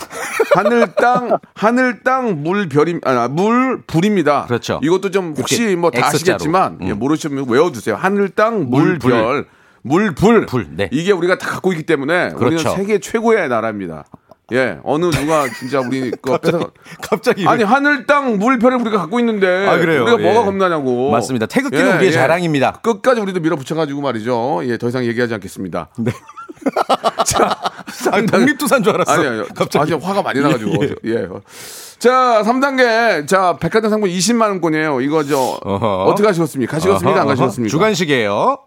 하늘 0.55 0.93
땅 0.95 1.37
하늘 1.53 2.03
땅 2.03 2.43
물 2.43 2.67
별임 2.67 2.99
아 3.05 3.27
물 3.29 3.83
불입니다. 3.87 4.45
그렇죠. 4.47 4.79
이것도 4.83 5.11
좀 5.11 5.33
혹시 5.37 5.75
뭐 5.77 5.89
다. 5.91 6.07
아시겠지만 6.07 6.79
예, 6.81 6.91
음. 6.91 6.99
모르시면 6.99 7.45
외워 7.47 7.71
두세요. 7.71 7.95
하늘 7.95 8.29
땅물 8.29 8.65
물, 8.67 8.99
불. 8.99 9.11
별. 9.11 9.45
물, 9.83 10.15
불. 10.15 10.45
불, 10.47 10.67
네. 10.75 10.89
이게 10.91 11.11
우리가 11.11 11.37
다 11.37 11.47
갖고 11.47 11.71
있기 11.71 11.83
때문에 11.85 12.31
우리는 12.35 12.35
그렇죠. 12.57 12.69
세계 12.71 12.99
최고의 12.99 13.47
나라입니다. 13.49 14.03
예, 14.53 14.77
어느 14.83 15.05
누가 15.09 15.47
진짜 15.49 15.79
우리 15.79 16.11
거 16.21 16.37
뺏어 16.37 16.71
갑자기. 17.01 17.47
아니 17.47 17.63
하늘 17.63 18.05
땅물 18.05 18.59
별을 18.59 18.77
우리가 18.77 18.97
갖고 18.99 19.19
있는데 19.19 19.67
아, 19.67 19.77
그래요? 19.77 20.03
우리가 20.03 20.19
예. 20.19 20.23
뭐가 20.23 20.43
겁나냐고. 20.45 21.09
맞습니다. 21.11 21.45
태극기는 21.47 21.97
우리의 21.97 22.11
자랑입니다. 22.13 22.73
끝까지 22.83 23.21
우리도 23.21 23.39
밀어붙여가지고 23.39 24.01
말이죠. 24.01 24.61
예, 24.65 24.77
더 24.77 24.89
이상 24.89 25.03
얘기하지 25.05 25.33
않겠습니다. 25.35 25.89
네. 25.97 26.11
자, 27.25 27.59
아니, 28.11 28.25
독립투사인 28.27 28.83
줄 28.83 28.93
알았어. 28.93 29.11
아니, 29.11 29.27
아니, 29.27 29.47
갑자기. 29.53 29.93
아니, 29.93 30.03
화가 30.03 30.21
많이 30.21 30.39
나가지고. 30.39 30.85
예. 31.05 31.27
자, 31.99 32.41
3단계. 32.43 33.27
자, 33.27 33.57
백화점 33.59 33.89
상품 33.89 34.09
20만 34.09 34.41
원권이에요. 34.49 35.01
이거 35.01 35.23
저, 35.23 35.37
어허. 35.63 36.03
어떻게 36.05 36.27
하시겠습니까? 36.27 36.71
가시겠습니까? 36.71 37.21
안 37.21 37.27
어허, 37.27 37.35
가시겠습니까? 37.35 37.71
주간식이에요. 37.71 38.57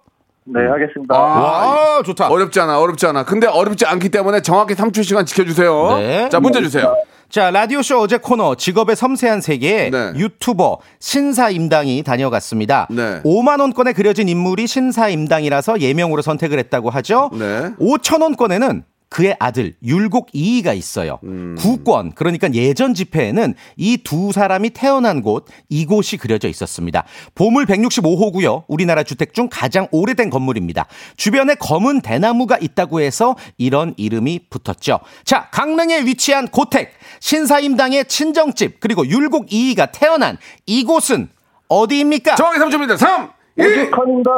네, 0.52 0.66
하겠습니다. 0.66 1.14
아, 1.14 2.02
좋다. 2.04 2.28
어렵지 2.28 2.58
않아, 2.60 2.80
어렵지 2.80 3.06
않아. 3.06 3.24
근데 3.24 3.46
어렵지 3.46 3.84
않기 3.84 4.08
때문에 4.08 4.40
정확히 4.42 4.74
3초 4.74 5.04
시간 5.04 5.26
지켜주세요. 5.26 5.98
네. 5.98 6.28
자, 6.30 6.40
문제 6.40 6.62
주세요. 6.62 6.96
자, 7.28 7.50
라디오쇼 7.50 7.98
어제 8.00 8.16
코너 8.16 8.54
직업의 8.54 8.96
섬세한 8.96 9.42
세계에 9.42 9.90
네. 9.90 10.12
유튜버 10.16 10.78
신사임당이 10.98 12.02
다녀갔습니다. 12.02 12.86
네. 12.90 13.20
5만원권에 13.22 13.94
그려진 13.94 14.30
인물이 14.30 14.66
신사임당이라서 14.66 15.80
예명으로 15.80 16.22
선택을 16.22 16.58
했다고 16.58 16.88
하죠. 16.88 17.28
네. 17.34 17.70
5천원권에는 17.78 18.82
그의 19.10 19.36
아들 19.38 19.74
율곡 19.82 20.28
이이가 20.32 20.72
있어요. 20.74 21.18
음. 21.24 21.56
구권 21.58 22.12
그러니까 22.12 22.52
예전 22.52 22.94
집회에는 22.94 23.54
이 23.76 23.98
두 24.04 24.32
사람이 24.32 24.70
태어난 24.70 25.22
곳 25.22 25.46
이곳이 25.68 26.16
그려져 26.16 26.48
있었습니다. 26.48 27.04
보물 27.34 27.66
165호고요. 27.66 28.64
우리나라 28.68 29.02
주택 29.02 29.34
중 29.34 29.48
가장 29.50 29.88
오래된 29.90 30.30
건물입니다. 30.30 30.86
주변에 31.16 31.54
검은 31.54 32.00
대나무가 32.00 32.58
있다고 32.58 33.00
해서 33.00 33.36
이런 33.58 33.94
이름이 33.96 34.46
붙었죠. 34.50 35.00
자, 35.24 35.48
강릉에 35.50 36.04
위치한 36.04 36.48
고택 36.48 36.92
신사임당의 37.20 38.06
친정집 38.06 38.80
그리고 38.80 39.06
율곡 39.06 39.52
이이가 39.52 39.86
태어난 39.86 40.38
이곳은 40.66 41.28
어디입니까? 41.68 42.36
정확히 42.36 42.58
3초입니다. 42.60 42.96
3, 42.96 43.30
2, 43.58 43.62
오죽헌입니다. 43.62 44.30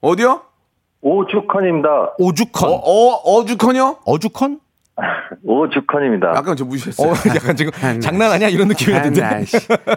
어디요? 0.00 0.42
오죽헌입니다. 1.04 2.14
오죽헌. 2.18 2.70
어, 2.70 2.72
어, 2.76 3.38
어주컨이요? 3.38 3.98
어죽헌? 4.06 4.58
오죽헌입니다. 5.44 6.32
약간 6.34 6.56
저 6.56 6.64
무시했어요. 6.64 7.10
어, 7.10 7.14
약간 7.28 7.54
지금 7.54 7.70
장난 8.00 8.32
아니야 8.32 8.48
이런 8.48 8.68
느낌이었는데. 8.68 9.44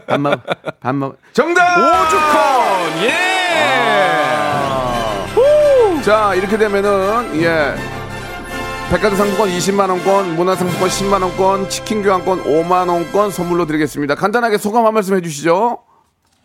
밥 0.05 0.19
먹, 0.19 0.41
밥 0.81 0.93
먹. 0.93 1.17
정답! 1.31 1.77
오죽헌. 1.77 3.03
예. 3.05 3.37
자 6.03 6.35
이렇게 6.35 6.57
되면은 6.57 7.41
예 7.41 7.73
백화점 8.89 9.17
상품권 9.17 9.49
20만 9.49 9.89
원권, 9.89 10.35
문화상품권 10.35 10.87
10만 10.89 11.21
원권, 11.21 11.69
치킨 11.69 12.01
교환권 12.03 12.43
5만 12.43 12.87
원권 12.89 13.31
선물로 13.31 13.65
드리겠습니다. 13.65 14.15
간단하게 14.15 14.57
소감 14.57 14.85
한 14.85 14.93
말씀 14.93 15.15
해주시죠. 15.15 15.79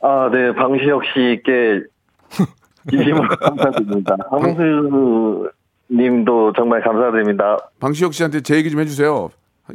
아, 0.03 0.29
네, 0.33 0.53
방시혁 0.55 1.03
씨께 1.15 1.83
진심으로 2.91 3.29
감사드립니다. 3.29 4.17
황수 4.31 5.51
님도 5.91 6.53
정말 6.57 6.83
감사드립니다. 6.83 7.59
방시혁 7.81 8.15
씨한테 8.15 8.41
제 8.41 8.57
얘기 8.57 8.71
좀 8.71 8.81
해주세요. 8.81 9.31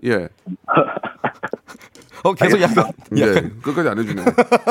예, 0.05 0.27
어 2.23 2.33
계속 2.33 2.59
약간 2.61 2.85
네, 3.11 3.23
끝까지 3.61 3.87
안 3.89 3.99
해주네. 3.99 4.23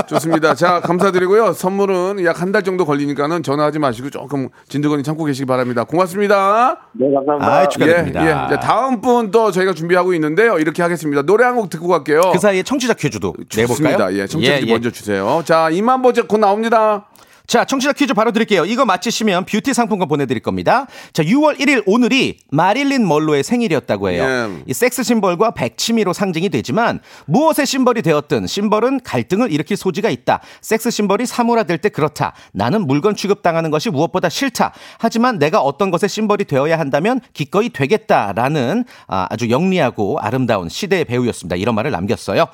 좋습니다. 0.08 0.54
자 0.54 0.80
감사드리고요. 0.80 1.52
선물은 1.52 2.22
약 2.24 2.40
한 2.42 2.52
달 2.52 2.62
정도 2.64 2.84
걸리니까는 2.84 3.42
전화하지 3.42 3.78
마시고 3.78 4.10
조금 4.10 4.48
진드건히 4.68 5.02
참고 5.04 5.24
계시기 5.24 5.46
바랍니다. 5.46 5.84
고맙습니다. 5.84 6.88
네, 6.92 7.06
감사합니다. 7.14 7.52
아, 7.52 7.68
축하드립니다. 7.68 8.24
예, 8.50 8.52
예. 8.54 8.60
다음 8.60 9.00
분 9.00 9.30
또 9.30 9.50
저희가 9.52 9.72
준비하고 9.72 10.12
있는데요. 10.14 10.58
이렇게 10.58 10.82
하겠습니다. 10.82 11.22
노래 11.22 11.44
한 11.44 11.54
곡 11.56 11.70
듣고 11.70 11.88
갈게요. 11.88 12.20
그 12.32 12.38
사이에 12.38 12.62
청취자 12.62 12.94
퀴즈도 12.94 13.32
내볼까요? 13.38 13.66
좋습니다. 13.68 14.12
예, 14.14 14.26
청취자 14.26 14.58
퀴즈 14.58 14.70
먼저 14.72 14.90
주세요. 14.90 15.40
자, 15.44 15.68
2만 15.70 16.02
번째 16.02 16.22
곧 16.22 16.38
나옵니다. 16.38 17.06
자, 17.46 17.64
청취자 17.64 17.92
퀴즈 17.92 18.12
바로 18.12 18.32
드릴게요. 18.32 18.64
이거 18.64 18.84
맞히시면 18.84 19.44
뷰티 19.44 19.72
상품권 19.72 20.08
보내드릴 20.08 20.42
겁니다. 20.42 20.86
자, 21.12 21.22
6월 21.22 21.58
1일 21.58 21.84
오늘이 21.86 22.38
마릴린 22.50 23.06
먼로의 23.06 23.44
생일이었다고 23.44 24.10
해요. 24.10 24.24
예. 24.24 24.62
이 24.66 24.74
섹스 24.74 25.04
심벌과 25.04 25.52
백치미로 25.52 26.12
상징이 26.12 26.48
되지만 26.48 27.00
무엇의 27.26 27.66
심벌이 27.66 28.02
되었든 28.02 28.46
심벌은 28.48 29.00
갈등을 29.04 29.52
일으킬 29.52 29.76
소지가 29.76 30.10
있다. 30.10 30.40
섹스 30.60 30.90
심벌이 30.90 31.26
사물화될 31.26 31.78
때 31.78 31.88
그렇다. 31.88 32.32
나는 32.52 32.86
물건 32.86 33.14
취급당하는 33.14 33.70
것이 33.70 33.90
무엇보다 33.90 34.28
싫다. 34.28 34.72
하지만 34.98 35.38
내가 35.38 35.60
어떤 35.60 35.90
것의 35.92 36.08
심벌이 36.08 36.44
되어야 36.44 36.78
한다면 36.78 37.20
기꺼이 37.32 37.68
되겠다라는 37.68 38.84
아, 39.06 39.26
아주 39.30 39.50
영리하고 39.50 40.18
아름다운 40.20 40.68
시대의 40.68 41.04
배우였습니다. 41.04 41.56
이런 41.56 41.76
말을 41.76 41.92
남겼어요. 41.92 42.46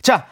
자, 0.00 0.26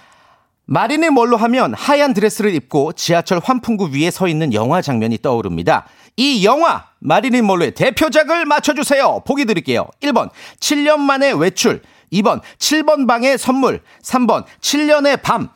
마린의 0.66 1.10
멀로 1.10 1.36
하면 1.36 1.74
하얀 1.74 2.12
드레스를 2.12 2.54
입고 2.54 2.92
지하철 2.92 3.40
환풍구 3.42 3.90
위에 3.92 4.10
서 4.10 4.26
있는 4.26 4.52
영화 4.52 4.82
장면이 4.82 5.18
떠오릅니다. 5.22 5.86
이 6.16 6.44
영화 6.44 6.86
마릴린 6.98 7.46
멀로의 7.46 7.72
대표작을 7.72 8.44
맞춰주세요. 8.46 9.22
보기 9.26 9.44
드릴게요. 9.44 9.86
1번 10.02 10.30
7년 10.58 10.98
만에 10.98 11.32
외출 11.32 11.82
2번 12.12 12.40
7번 12.58 13.06
방의 13.06 13.38
선물 13.38 13.80
3번 14.02 14.44
7년의 14.60 15.22
밤 15.22 15.50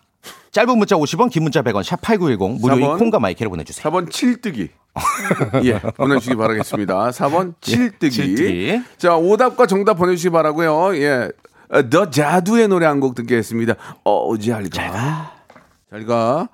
짧은 0.53 0.79
문자 0.79 0.97
50원 0.97 1.31
긴 1.31 1.45
문자 1.45 1.63
100원 1.63 1.83
샵8910 1.83 2.61
무료인 2.61 2.83
4번. 2.83 2.99
콩과 2.99 3.21
마이크를 3.21 3.51
보내주세요. 3.51 3.89
4번 3.91 4.11
칠뜨기. 4.11 4.69
예, 5.65 5.79
보내주시기 5.79 6.37
바라겠습니다. 6.37 7.11
4번 7.11 7.55
칠뜨기. 7.61 8.11
칠뜨기. 8.11 8.83
자, 8.99 9.17
오답과 9.17 9.67
정답 9.67 9.95
보내주시기 9.95 10.31
바라고요 10.31 10.97
예. 10.97 11.31
어, 11.71 11.89
더 11.89 12.11
자두의 12.11 12.69
노래 12.69 12.87
한 12.87 13.01
곡 13.01 13.15
듣겠습니다. 13.15 13.75
어, 14.05 14.37
잘 14.39 14.69
가. 14.71 15.33
잘 15.91 16.05
가. 16.07 16.49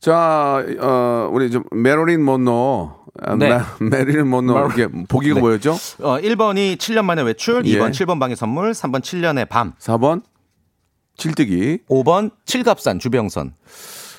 자, 0.00 0.64
어, 0.80 1.28
우리 1.32 1.50
좀 1.50 1.62
메릴린 1.70 2.24
먼로. 2.24 2.96
아, 3.20 3.36
네. 3.36 3.50
메- 3.80 3.88
메릴린 3.90 4.28
먼로. 4.28 4.58
이렇게 4.58 4.88
보기가 5.08 5.34
네. 5.34 5.40
뭐였죠? 5.40 5.72
어, 6.00 6.18
1번이 6.18 6.76
7년 6.76 7.04
만에 7.04 7.22
외출, 7.22 7.64
예. 7.66 7.78
2번 7.78 7.90
7번 7.90 8.18
방의 8.18 8.34
선물, 8.36 8.72
3번 8.72 9.00
7년의 9.00 9.48
밤, 9.48 9.74
4번 9.78 10.22
칠뜨기. 11.16 11.80
5번 11.88 12.30
칠갑산 12.46 12.98
주병선. 12.98 13.52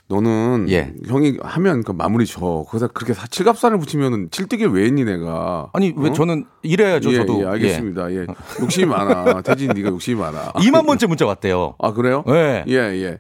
너는 0.10 0.68
예. 0.70 0.94
형이 1.08 1.38
하면 1.42 1.84
그 1.84 1.92
마무리 1.92 2.26
줘. 2.26 2.40
거기서 2.68 2.90
그렇게 2.90 3.14
사- 3.14 3.26
칠갑산을 3.26 3.80
붙이면은 3.80 4.30
칠뜨기를 4.32 4.72
왜 4.74 4.84
했니 4.86 5.06
내가? 5.06 5.70
아니 5.74 5.94
왜 5.96 6.10
어? 6.10 6.14
저는 6.14 6.46
이래야죠 6.62 7.12
예, 7.14 7.16
저도. 7.18 7.42
예, 7.42 7.46
알겠습니다. 7.48 8.12
예. 8.14 8.28
욕심이 8.62 8.86
많아. 8.86 9.42
태진 9.44 9.72
네가 9.74 9.90
욕심이 9.90 10.20
많아. 10.20 10.52
2만 10.54 10.86
번째 10.86 11.08
문자 11.08 11.26
왔대요. 11.26 11.76
아, 11.80 11.94
그래요? 11.94 12.24
네. 12.28 12.66
예, 12.68 12.74
예. 12.76 13.20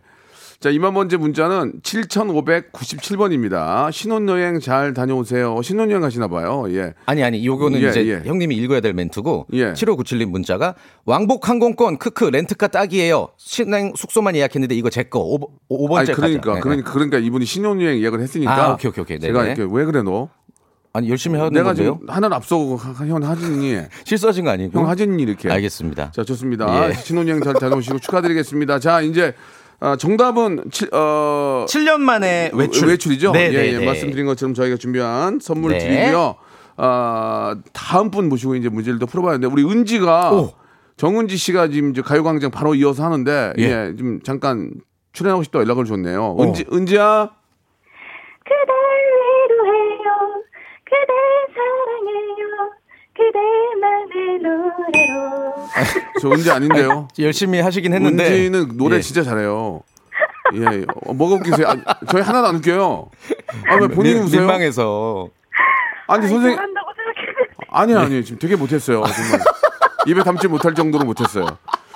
자, 0.63 0.69
2만 0.71 0.93
번째 0.93 1.17
문자는 1.17 1.81
7,597번입니다. 1.81 3.91
신혼여행 3.91 4.61
잘 4.61 4.93
다녀오세요. 4.93 5.61
신혼여행 5.61 5.99
가시나 5.99 6.29
봐요. 6.29 6.63
예. 6.69 6.93
아니 7.05 7.21
아니 7.21 7.45
요거는 7.45 7.81
예, 7.81 7.89
이제 7.89 8.07
예. 8.07 8.21
형님이 8.25 8.55
읽어야 8.55 8.79
될 8.79 8.93
멘트고 8.93 9.47
예. 9.51 9.73
7597님 9.73 10.27
문자가 10.27 10.75
왕복 11.05 11.49
항공권 11.49 11.97
크크 11.97 12.23
렌트카 12.23 12.69
딱이에요. 12.69 13.27
신행 13.37 13.91
숙소만 13.97 14.37
예약했는데 14.37 14.73
이거 14.75 14.89
제 14.89 15.03
거 15.03 15.19
5, 15.67 15.97
아니, 15.97 16.05
번째 16.07 16.13
그러니까, 16.13 16.59
그러니까, 16.61 16.93
그러니까 16.93 17.17
이분이 17.17 17.43
신혼여행 17.43 17.99
예약을 18.01 18.21
했으니까. 18.21 18.69
아, 18.69 18.73
오케이, 18.75 18.89
오케이, 18.89 19.01
오케이. 19.01 19.19
제가 19.19 19.41
네네. 19.43 19.55
이렇게 19.55 19.69
왜 19.75 19.83
그래, 19.83 20.01
너? 20.01 20.29
아니 20.95 21.09
열심히 21.09 21.37
하는 21.39 21.51
내가 21.51 21.73
건데요. 21.73 21.95
지금 21.99 22.07
하나를 22.09 22.35
앞서고 22.37 22.77
하- 22.77 23.05
형 23.07 23.21
하진이. 23.21 23.81
실수하신 24.05 24.45
거 24.45 24.51
아니고? 24.51 24.79
형 24.79 24.87
하진이 24.87 25.21
이렇게. 25.23 25.51
알겠습니다. 25.51 26.11
자, 26.11 26.23
좋습니다. 26.23 26.87
예. 26.89 26.93
신혼여행 26.93 27.41
잘 27.41 27.53
다녀오시고 27.55 27.99
축하드리겠습니다. 27.99 28.79
자, 28.79 29.01
이제 29.01 29.33
아, 29.83 29.97
정답은 29.97 30.63
칠, 30.71 30.87
어, 30.93 31.65
7년 31.67 31.99
만에 31.99 32.51
외출. 32.53 32.87
외출이죠? 32.87 33.33
네, 33.33 33.51
예, 33.51 33.61
네, 33.63 33.73
예. 33.73 33.77
네. 33.79 33.85
말씀드린 33.85 34.25
것처럼 34.25 34.53
저희가 34.53 34.77
준비한 34.77 35.39
선물 35.41 35.73
네. 35.73 35.79
드리고요. 35.79 36.35
아, 36.77 37.57
다음 37.73 38.09
분 38.09 38.29
모시고 38.29 38.55
이제 38.55 38.69
문제를 38.69 38.97
더 38.97 39.05
풀어봐야 39.05 39.33
하는데 39.33 39.45
우리 39.45 39.65
은지가 39.65 40.31
오. 40.31 40.53
정은지 40.95 41.35
씨가 41.35 41.67
지금 41.67 41.89
이제 41.89 42.01
가요광장 42.01 42.49
바로 42.49 42.75
이어서 42.75 43.03
하는데 43.03 43.51
예. 43.59 43.63
예, 43.63 43.95
좀 43.97 44.21
잠깐 44.23 44.71
출연하고 45.11 45.43
싶다 45.43 45.59
고 45.59 45.65
연락을 45.65 45.83
줬네요. 45.83 46.35
어. 46.37 46.43
은지 46.43 46.65
은지야 46.71 47.29
그댈 48.45 48.75
위로해요. 49.49 50.43
그댈 50.85 51.07
사랑해요. 51.07 51.22
그대만의 53.15 54.39
노래로. 54.41 55.67
저 56.21 56.29
은지 56.31 56.51
아닌데요. 56.51 57.07
열심히 57.19 57.59
하시긴 57.61 57.93
했는데 57.93 58.23
은지는 58.25 58.77
노래 58.77 58.97
예. 58.97 59.01
진짜 59.01 59.23
잘해요. 59.23 59.81
예, 60.55 60.85
어, 61.05 61.13
뭐가 61.13 61.35
웃기세요? 61.35 61.67
아, 61.67 61.75
저희 62.09 62.21
하나도 62.21 62.47
안 62.47 62.55
웃겨요. 62.55 63.09
아, 63.69 63.75
왜 63.75 63.87
본인이 63.87 64.15
민- 64.15 64.23
웃어요? 64.25 64.41
민망해서 64.41 65.29
아니, 66.07 66.27
선생님. 66.27 66.59
아니요, 67.69 67.99
아니요. 67.99 68.23
지금 68.23 68.37
되게 68.39 68.55
못했어요. 68.55 69.03
정말. 69.03 69.39
입에 70.05 70.21
담지 70.23 70.47
못할 70.47 70.73
정도로 70.75 71.05
못했어요. 71.05 71.45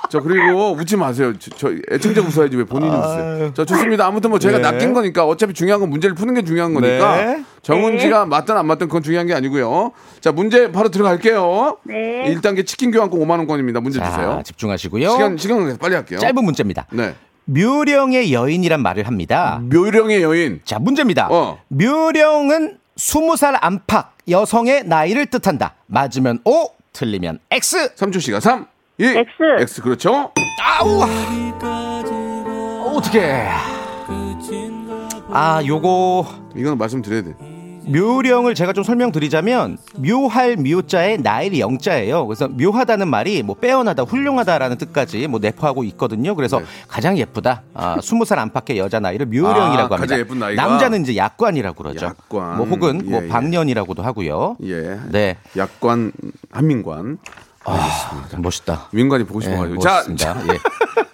자, 0.09 0.21
그리고 0.21 0.71
웃지 0.73 0.95
마세요. 0.95 1.33
저, 1.37 1.51
저 1.55 1.71
애청자 1.91 2.21
웃어야지 2.21 2.55
왜 2.55 2.63
본인이 2.63 2.95
웃으세요. 2.95 3.53
자, 3.53 3.65
좋습니다. 3.65 4.07
아무튼 4.07 4.29
뭐 4.29 4.39
제가 4.39 4.57
네. 4.59 4.63
낚인 4.63 4.93
거니까 4.93 5.25
어차피 5.25 5.53
중요한 5.53 5.81
건 5.81 5.89
문제를 5.89 6.15
푸는 6.15 6.33
게 6.33 6.43
중요한 6.43 6.73
거니까 6.73 7.17
네. 7.17 7.43
정은지가 7.61 8.25
맞든 8.25 8.55
안 8.57 8.65
맞든 8.67 8.87
그건 8.87 9.03
중요한 9.03 9.27
게 9.27 9.33
아니고요. 9.33 9.91
자, 10.21 10.31
문제 10.31 10.71
바로 10.71 10.89
들어갈게요. 10.89 11.77
네. 11.83 12.25
1단계 12.35 12.65
치킨 12.65 12.91
교환권 12.91 13.19
5만 13.19 13.31
원권입니다. 13.39 13.79
문제 13.81 13.99
자, 13.99 14.09
주세요. 14.09 14.41
집중하시고요. 14.45 15.09
시간 15.11 15.37
시간 15.37 15.77
빨리 15.77 15.95
할게요. 15.95 16.19
짧은 16.19 16.43
문제입니다. 16.43 16.85
네. 16.91 17.13
묘령의 17.45 18.33
여인이란 18.33 18.81
말을 18.81 19.07
합니다. 19.07 19.59
묘령의 19.63 20.21
여인. 20.21 20.61
자, 20.65 20.79
문제입니다. 20.79 21.29
어. 21.31 21.59
묘령은 21.69 22.77
20살 22.97 23.57
안팎 23.61 24.13
여성의 24.29 24.83
나이를 24.85 25.27
뜻한다. 25.27 25.75
맞으면 25.85 26.39
O, 26.43 26.71
틀리면 26.93 27.39
X. 27.51 27.95
3초 27.95 28.19
시간 28.19 28.41
3 28.41 28.65
2 28.99 29.05
X. 29.05 29.61
X 29.61 29.81
그렇죠? 29.81 30.31
아우. 30.61 31.03
어떻게? 32.95 33.45
아, 35.37 35.63
요거 35.63 36.25
이거는 36.55 36.79
말씀드려야 36.79 37.21
돼. 37.21 37.35
묘령을 37.89 38.55
제가 38.55 38.73
좀 38.73 38.83
설명드리자면 38.83 39.77
묘할 39.95 40.57
묘자에 40.57 41.17
나일 41.17 41.57
영자예요. 41.59 42.25
그래서 42.25 42.47
묘하다는 42.49 43.07
말이 43.07 43.43
뭐 43.43 43.55
빼어나다, 43.55 44.03
훌륭하다라는 44.03 44.77
뜻까지 44.77 45.27
뭐 45.27 45.39
내포하고 45.39 45.83
있거든요. 45.85 46.35
그래서 46.35 46.59
네. 46.59 46.65
가장 46.87 47.17
예쁘다. 47.17 47.61
아, 47.75 47.97
20살 47.99 48.39
안팎의 48.39 48.79
여자 48.79 48.99
나이를 48.99 49.27
묘령이라고 49.27 49.93
아, 49.93 49.99
합니다. 49.99 50.53
남자는 50.55 51.03
이제 51.03 51.15
약관이라고 51.15 51.81
그러죠. 51.83 52.07
약관. 52.07 52.57
뭐 52.57 52.65
혹은 52.65 53.03
뭐 53.05 53.21
예, 53.21 53.25
예. 53.25 53.29
방년이라고도 53.29 54.01
하고요. 54.03 54.57
예. 54.63 54.99
네. 55.09 55.37
약관 55.55 56.11
한민관. 56.51 57.19
아, 57.63 58.27
멋있다. 58.37 58.87
민관이 58.91 59.25
보고 59.25 59.39
예, 59.41 59.45
싶어가지고. 59.45 59.79
자, 59.81 60.03
멋있습니다. 60.07 60.53
예. 60.53 60.57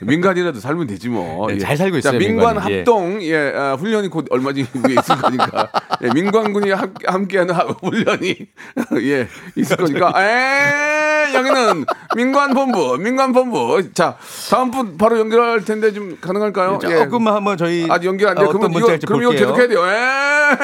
민간이라도 0.00 0.60
살면 0.60 0.86
되지 0.86 1.08
뭐. 1.08 1.48
네, 1.48 1.58
잘 1.58 1.76
살고 1.76 1.98
있어요, 1.98 2.12
자, 2.12 2.18
민관 2.18 2.54
민관이. 2.56 2.72
예. 2.74 2.78
합동 2.78 3.22
예, 3.22 3.52
아, 3.54 3.74
훈련이 3.74 4.08
곧 4.08 4.26
얼마 4.30 4.52
뒤에 4.52 4.64
있을 4.64 5.16
거니까. 5.16 5.70
예, 6.02 6.10
민관군이 6.12 6.70
함, 6.70 6.94
함께하는 7.06 7.54
하- 7.54 7.64
훈련이 7.64 8.36
예 9.02 9.28
있을 9.56 9.76
거니까. 9.76 10.12
에 10.22 11.07
여기는 11.34 11.84
민관 12.16 12.54
본부, 12.54 12.96
민관 12.98 13.32
본부. 13.32 13.92
자, 13.94 14.16
다음 14.50 14.70
분 14.70 14.96
바로 14.96 15.18
연결할 15.18 15.64
텐데 15.64 15.92
좀 15.92 16.18
가능할까요? 16.20 16.78
예. 16.84 16.96
조금만 17.04 17.34
한번 17.34 17.56
저희 17.56 17.86
아직 17.90 18.06
연결 18.06 18.28
안 18.30 18.34
돼요. 18.36 18.46
어, 18.46 18.48
어떤 18.50 18.60
그러면 18.60 18.78
이거 18.78 19.06
그럼 19.06 19.22
이거 19.22 19.30
볼게요. 19.30 19.46
계속 19.54 19.58
해야 19.58 19.68
돼요. 19.68 19.86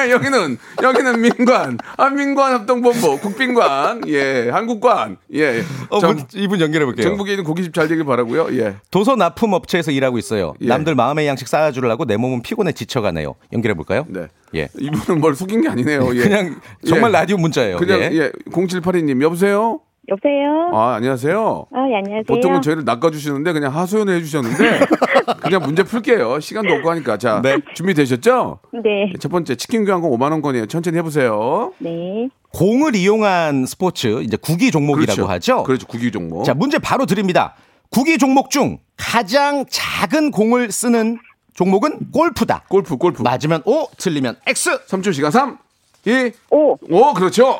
에 0.07 0.11
여기는 0.11 0.57
여기는 0.81 1.21
민관, 1.21 1.77
아 1.97 2.09
민관 2.09 2.53
합동본부, 2.53 3.19
국빈관, 3.19 4.07
예 4.07 4.49
한국관, 4.49 5.17
예. 5.33 5.63
어, 5.89 5.99
정- 5.99 6.15
문- 6.15 6.25
이분 6.33 6.59
연결해 6.59 6.85
볼게요. 6.85 7.05
전국에 7.07 7.31
있는 7.33 7.43
고깃집 7.43 7.73
잘 7.73 7.87
되길 7.87 8.03
바라고요. 8.05 8.47
예. 8.59 8.75
도서 8.91 9.15
납품 9.15 9.53
업체에서 9.53 9.91
일하고 9.91 10.17
있어요. 10.17 10.53
예. 10.61 10.67
남들 10.67 10.95
마음의 10.95 11.27
양식 11.27 11.47
쌓아주려고 11.47 12.05
내 12.05 12.17
몸은 12.17 12.41
피곤해 12.41 12.71
지쳐가네요. 12.71 13.35
연결해 13.53 13.75
볼까요? 13.75 14.05
네. 14.09 14.27
예. 14.55 14.69
이분은 14.79 15.21
뭘 15.21 15.35
속인 15.35 15.61
게 15.61 15.69
아니네요. 15.69 16.15
예. 16.15 16.19
그냥 16.21 16.59
정말 16.87 17.11
예. 17.11 17.13
라디오 17.19 17.37
문자예요. 17.37 17.77
그냥 17.77 17.99
예. 18.01 18.09
예. 18.13 18.31
0782님 18.51 19.21
여보세요. 19.21 19.81
여보세요? 20.07 20.69
아 20.73 20.95
안녕하세요. 20.95 21.65
아, 21.71 21.77
예, 21.89 21.95
안녕하세요. 21.95 22.23
보통은 22.27 22.61
저희를 22.61 22.83
낚아주시는데 22.85 23.53
그냥 23.53 23.75
하소연을 23.75 24.15
해주셨는데 24.17 24.79
그냥 25.41 25.61
문제 25.63 25.83
풀게요. 25.83 26.39
시간도 26.39 26.73
없고 26.75 26.91
하니까 26.91 27.17
자 27.17 27.41
네. 27.41 27.57
준비되셨죠? 27.73 28.59
네. 28.83 29.11
첫 29.19 29.29
번째 29.31 29.55
치킨 29.55 29.83
교환권 29.85 30.11
5만 30.11 30.31
원권이에요. 30.31 30.67
천천히 30.67 30.97
해보세요. 30.97 31.73
네. 31.79 32.29
공을 32.53 32.95
이용한 32.95 33.65
스포츠 33.65 34.21
이제 34.21 34.37
구기 34.37 34.69
종목이라고 34.71 35.25
하죠. 35.25 35.63
그렇죠. 35.63 35.87
구기 35.87 36.11
종목. 36.11 36.43
자 36.43 36.53
문제 36.53 36.77
바로 36.77 37.05
드립니다. 37.05 37.55
구기 37.89 38.17
종목 38.17 38.49
중 38.51 38.77
가장 38.97 39.65
작은 39.69 40.31
공을 40.31 40.71
쓰는 40.71 41.17
종목은 41.55 42.11
골프다. 42.11 42.63
골프 42.67 42.97
골프. 42.97 43.23
맞으면 43.23 43.61
O, 43.65 43.87
틀리면 43.97 44.35
X. 44.45 44.85
3초 44.87 45.13
시간 45.13 45.31
3, 45.31 45.57
2, 46.05 46.31
오. 46.51 46.75
5 46.89 47.13
그렇죠. 47.13 47.59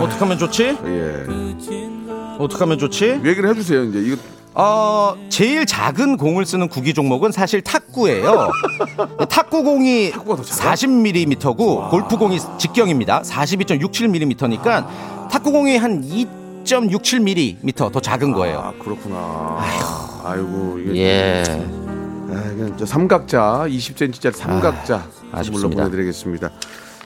어떻게 0.00 0.18
하면 0.20 0.38
좋지? 0.38 0.78
예. 0.84 1.26
어떻게 2.38 2.58
하면 2.60 2.78
좋지? 2.78 3.20
얘기를 3.24 3.48
해주세요. 3.50 3.84
이제 3.84 3.98
이거 4.00 4.16
어, 4.54 5.14
제일 5.30 5.64
작은 5.64 6.16
공을 6.18 6.44
쓰는 6.44 6.68
구기 6.68 6.92
종목은 6.92 7.32
사실 7.32 7.62
탁구예요. 7.62 8.50
탁구공이 9.28 10.10
탁구가 10.12 10.36
더 10.36 10.42
작아? 10.42 10.74
40mm고 10.74 11.90
골프공이 11.90 12.38
직경입니다. 12.58 13.22
42.67mm니까 13.22 14.86
탁구공이 15.30 15.76
한 15.78 16.02
2.67mm 16.02 17.74
더 17.92 18.00
작은 18.00 18.32
거예요. 18.32 18.58
아 18.58 18.72
그렇구나. 18.82 19.58
아이고 20.24 20.78
이게 20.84 20.96
예. 21.00 21.42
아, 21.48 22.42
그냥 22.44 22.74
저 22.78 22.86
삼각자 22.86 23.64
20cm짜리 23.68 24.34
삼각자 24.34 24.96
아, 24.96 25.02
물로 25.32 25.38
아쉽습니다. 25.38 25.82
보내드리겠습니다. 25.84 26.50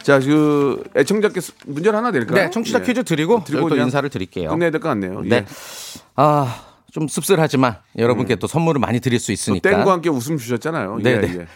자, 0.07 0.21
그 0.21 0.85
애청자께 0.95 1.41
스- 1.41 1.51
문제를 1.67 1.99
하나 1.99 2.13
낼까요? 2.13 2.45
네, 2.45 2.51
청취자 2.51 2.79
예. 2.79 2.83
퀴즈 2.85 3.03
드리고 3.03 3.43
드리고 3.43 3.69
저희 3.69 3.79
또 3.81 3.85
인사를 3.85 4.09
드릴게요. 4.09 4.51
끝내야 4.51 4.71
될 4.71 4.81
것 4.81 4.89
같네요. 4.91 5.21
네. 5.23 5.37
예. 5.39 5.45
아, 6.15 6.63
좀 6.93 7.09
씁쓸하지만 7.09 7.79
여러분께 7.99 8.37
또 8.37 8.47
선물을 8.47 8.79
많이 8.81 9.01
드릴 9.01 9.19
수또 9.19 9.33
있으니까 9.33 9.69
땡과 9.69 9.91
함께 9.91 10.09
웃음 10.09 10.39
주셨잖아요. 10.39 11.01
네, 11.03 11.11
예, 11.11 11.21
네. 11.21 11.39
예. 11.41 11.47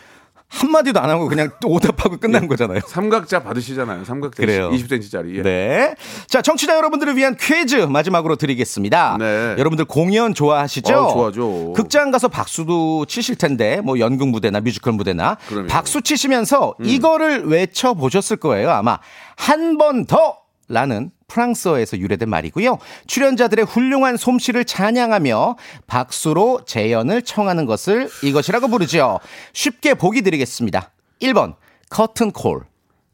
한마디도 0.51 1.01
안 1.01 1.09
하고 1.09 1.29
그냥 1.29 1.51
또 1.61 1.69
오답하고 1.69 2.17
끝난 2.19 2.49
거잖아요. 2.49 2.81
삼각자 2.87 3.43
받으시잖아요. 3.45 4.05
삼각자 4.05 4.43
그래요. 4.43 4.71
20cm짜리. 4.71 5.37
예. 5.37 5.43
네. 5.43 5.95
자, 6.27 6.43
청취자 6.43 6.77
여러분들을 6.77 7.17
위한 7.17 7.37
퀴즈 7.41 7.77
마지막으로 7.77 8.35
드리겠습니다. 8.37 9.17
네. 9.19 9.55
여러분들 9.59 9.85
공연 9.85 10.35
좋아하시죠? 10.35 10.93
어, 10.95 11.13
좋아하죠. 11.13 11.73
극장 11.75 12.11
가서 12.11 12.27
박수도 12.29 13.07
치실 13.07 13.37
텐데, 13.37 13.81
뭐 13.81 13.99
연극 14.01 14.29
무대나 14.29 14.61
뮤지컬 14.61 14.93
무대나 14.95 15.37
그럼요. 15.47 15.65
음. 15.65 15.69
박수 15.69 16.03
치시면서 16.03 16.75
이거를 16.83 17.45
외쳐 17.47 17.95
보셨을 17.95 18.37
거예요. 18.37 18.71
아마 18.71 18.99
한 19.37 19.79
번 19.79 20.05
더 20.05 20.40
라는 20.71 21.11
프랑스어에서 21.27 21.99
유래된 21.99 22.31
말이고요. 22.31 22.79
출연자들의 23.07 23.65
훌륭한 23.65 24.17
솜씨를 24.17 24.65
찬양하며 24.65 25.57
박수로 25.87 26.65
재연을 26.65 27.23
청하는 27.23 27.67
것을 27.67 28.09
이것이라고 28.23 28.69
부르죠. 28.69 29.19
쉽게 29.53 29.95
보기 29.95 30.23
드리겠습니다. 30.23 30.93
1번 31.21 31.57
커튼 31.91 32.31
콜, 32.31 32.63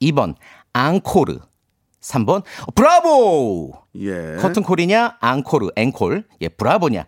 2번 0.03 0.35
앙코르, 0.75 1.39
3번 2.03 2.43
브라보. 2.75 3.73
예. 4.01 4.37
커튼 4.39 4.63
콜이냐 4.63 5.17
앙코르, 5.21 5.71
앵콜. 5.77 6.25
예, 6.43 6.49
브라보냐. 6.49 7.07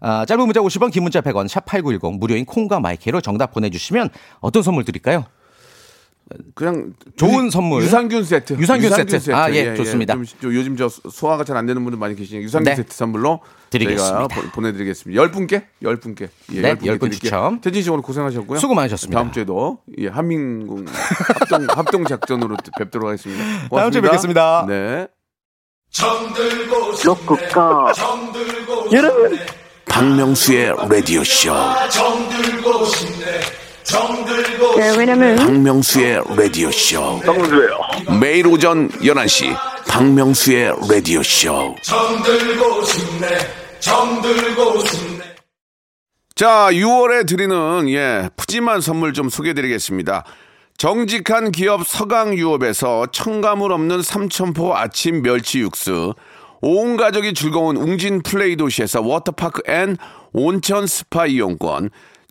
아, 0.00 0.24
짧은 0.26 0.44
문자 0.44 0.60
50원, 0.60 0.92
긴 0.92 1.02
문자 1.02 1.20
100원, 1.20 1.48
샵 1.48 1.64
8910 1.64 2.18
무료인 2.18 2.44
콩과 2.44 2.80
마이크로 2.80 3.20
정답 3.20 3.52
보내 3.52 3.68
주시면 3.68 4.10
어떤 4.40 4.62
선물 4.62 4.84
드릴까요? 4.84 5.24
그냥 6.54 6.92
좋은 7.16 7.46
유- 7.46 7.50
선물. 7.50 7.82
유산균 7.82 8.24
세트. 8.24 8.54
유산균 8.54 8.90
세트. 8.90 9.34
아, 9.34 9.50
예, 9.52 9.74
좋습니다. 9.74 10.14
좀, 10.14 10.24
좀 10.40 10.54
요즘 10.54 10.76
저 10.76 10.88
소화가 10.88 11.44
잘 11.44 11.56
안 11.56 11.66
되는 11.66 11.82
분들 11.84 11.98
많이 11.98 12.14
계시니까 12.16 12.42
유산균 12.44 12.64
네. 12.64 12.76
세트 12.76 12.94
선물로 12.96 13.40
드리겠습니다. 13.70 14.18
저희가 14.28 14.28
보- 14.28 14.48
보내드리겠습니다. 14.50 15.20
열 15.20 15.30
분께, 15.30 15.66
열 15.82 15.96
분께. 15.96 16.28
예, 16.52 16.60
네, 16.60 16.68
열 16.70 16.78
열분. 16.86 17.10
추첨. 17.10 17.60
태진 17.60 17.82
씨 17.82 17.90
오늘 17.90 18.02
고생하셨고요. 18.02 18.58
수고 18.58 18.74
많으셨습니다. 18.74 19.18
다음 19.18 19.32
주에도 19.32 19.78
예, 19.98 20.08
한민국 20.08 20.84
합동 20.88 21.66
합동 21.76 22.04
작전으로 22.04 22.56
뵙도록 22.78 23.08
하겠습니다. 23.08 23.42
고맙습니다. 23.68 23.76
다음 23.80 23.90
주에 23.92 24.00
뵙겠습니다. 24.00 24.66
네. 24.68 25.06
박명수의 29.86 30.74
라디오 30.88 31.22
쇼. 31.22 31.52
네, 31.52 31.92
왜냐면 34.96 35.36
박명수의 35.36 36.22
라디오 36.36 36.70
쇼. 36.70 37.20
매일 38.20 38.46
오전 38.46 38.88
11시 38.88 39.54
박명수의 39.86 40.72
라디오 40.90 41.22
쇼. 41.22 41.74
자, 46.34 46.68
6월에 46.70 47.26
드리는 47.26 47.88
예, 47.90 48.30
푸짐한 48.36 48.80
선물 48.80 49.12
좀 49.12 49.28
소개해 49.28 49.52
드리겠습니다. 49.54 50.24
정직한 50.78 51.52
기업 51.52 51.86
서강유업에서 51.86 53.08
첨가물 53.12 53.72
없는 53.72 54.02
삼천포 54.02 54.74
아침 54.74 55.22
멸치 55.22 55.60
육수, 55.60 56.14
온 56.62 56.96
가족이 56.96 57.34
즐거운 57.34 57.76
웅진 57.76 58.22
플레이 58.22 58.56
도시에서 58.56 59.02
워터파크 59.02 59.62
and 59.70 59.96
온천 60.32 60.86
스파 60.86 61.26
이용권, 61.26 61.90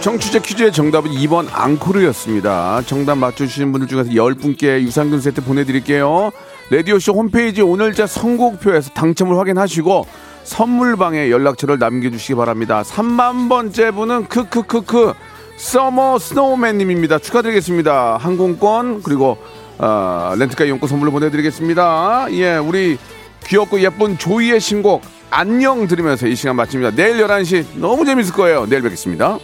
청취자 0.00 0.38
퀴즈의 0.38 0.72
정답은 0.72 1.10
2번 1.10 1.46
앙코르였습니다. 1.52 2.80
정답 2.86 3.18
맞춰주시는 3.18 3.70
분들 3.70 3.88
중에서 3.88 4.10
10분께 4.10 4.80
유산균 4.80 5.20
세트 5.20 5.44
보내드릴게요. 5.44 6.30
라디오쇼 6.70 7.12
홈페이지 7.12 7.60
오늘자 7.60 8.06
선곡표에서 8.06 8.90
당첨을 8.94 9.36
확인하시고 9.36 10.06
선물방에 10.44 11.30
연락처를 11.30 11.78
남겨주시기 11.78 12.34
바랍니다. 12.34 12.82
3만 12.82 13.50
번째 13.50 13.90
분은 13.90 14.26
크크크크 14.28 15.12
서머 15.58 16.18
스노우맨님입니다. 16.18 17.18
축하드리겠습니다. 17.18 18.16
항공권 18.16 19.02
그리고 19.02 19.36
어, 19.76 20.32
렌트카 20.38 20.64
이용권 20.64 20.88
선물로 20.88 21.12
보내드리겠습니다. 21.12 22.28
예, 22.32 22.56
우리 22.56 22.96
귀엽고 23.44 23.80
예쁜 23.80 24.16
조이의 24.16 24.60
신곡 24.60 25.02
안녕 25.28 25.86
들으면서 25.86 26.26
이 26.26 26.34
시간 26.34 26.56
마칩니다. 26.56 26.96
내일 26.96 27.18
11시 27.18 27.78
너무 27.78 28.06
재밌을 28.06 28.32
거예요. 28.32 28.66
내일 28.66 28.80
뵙겠습니다. 28.80 29.38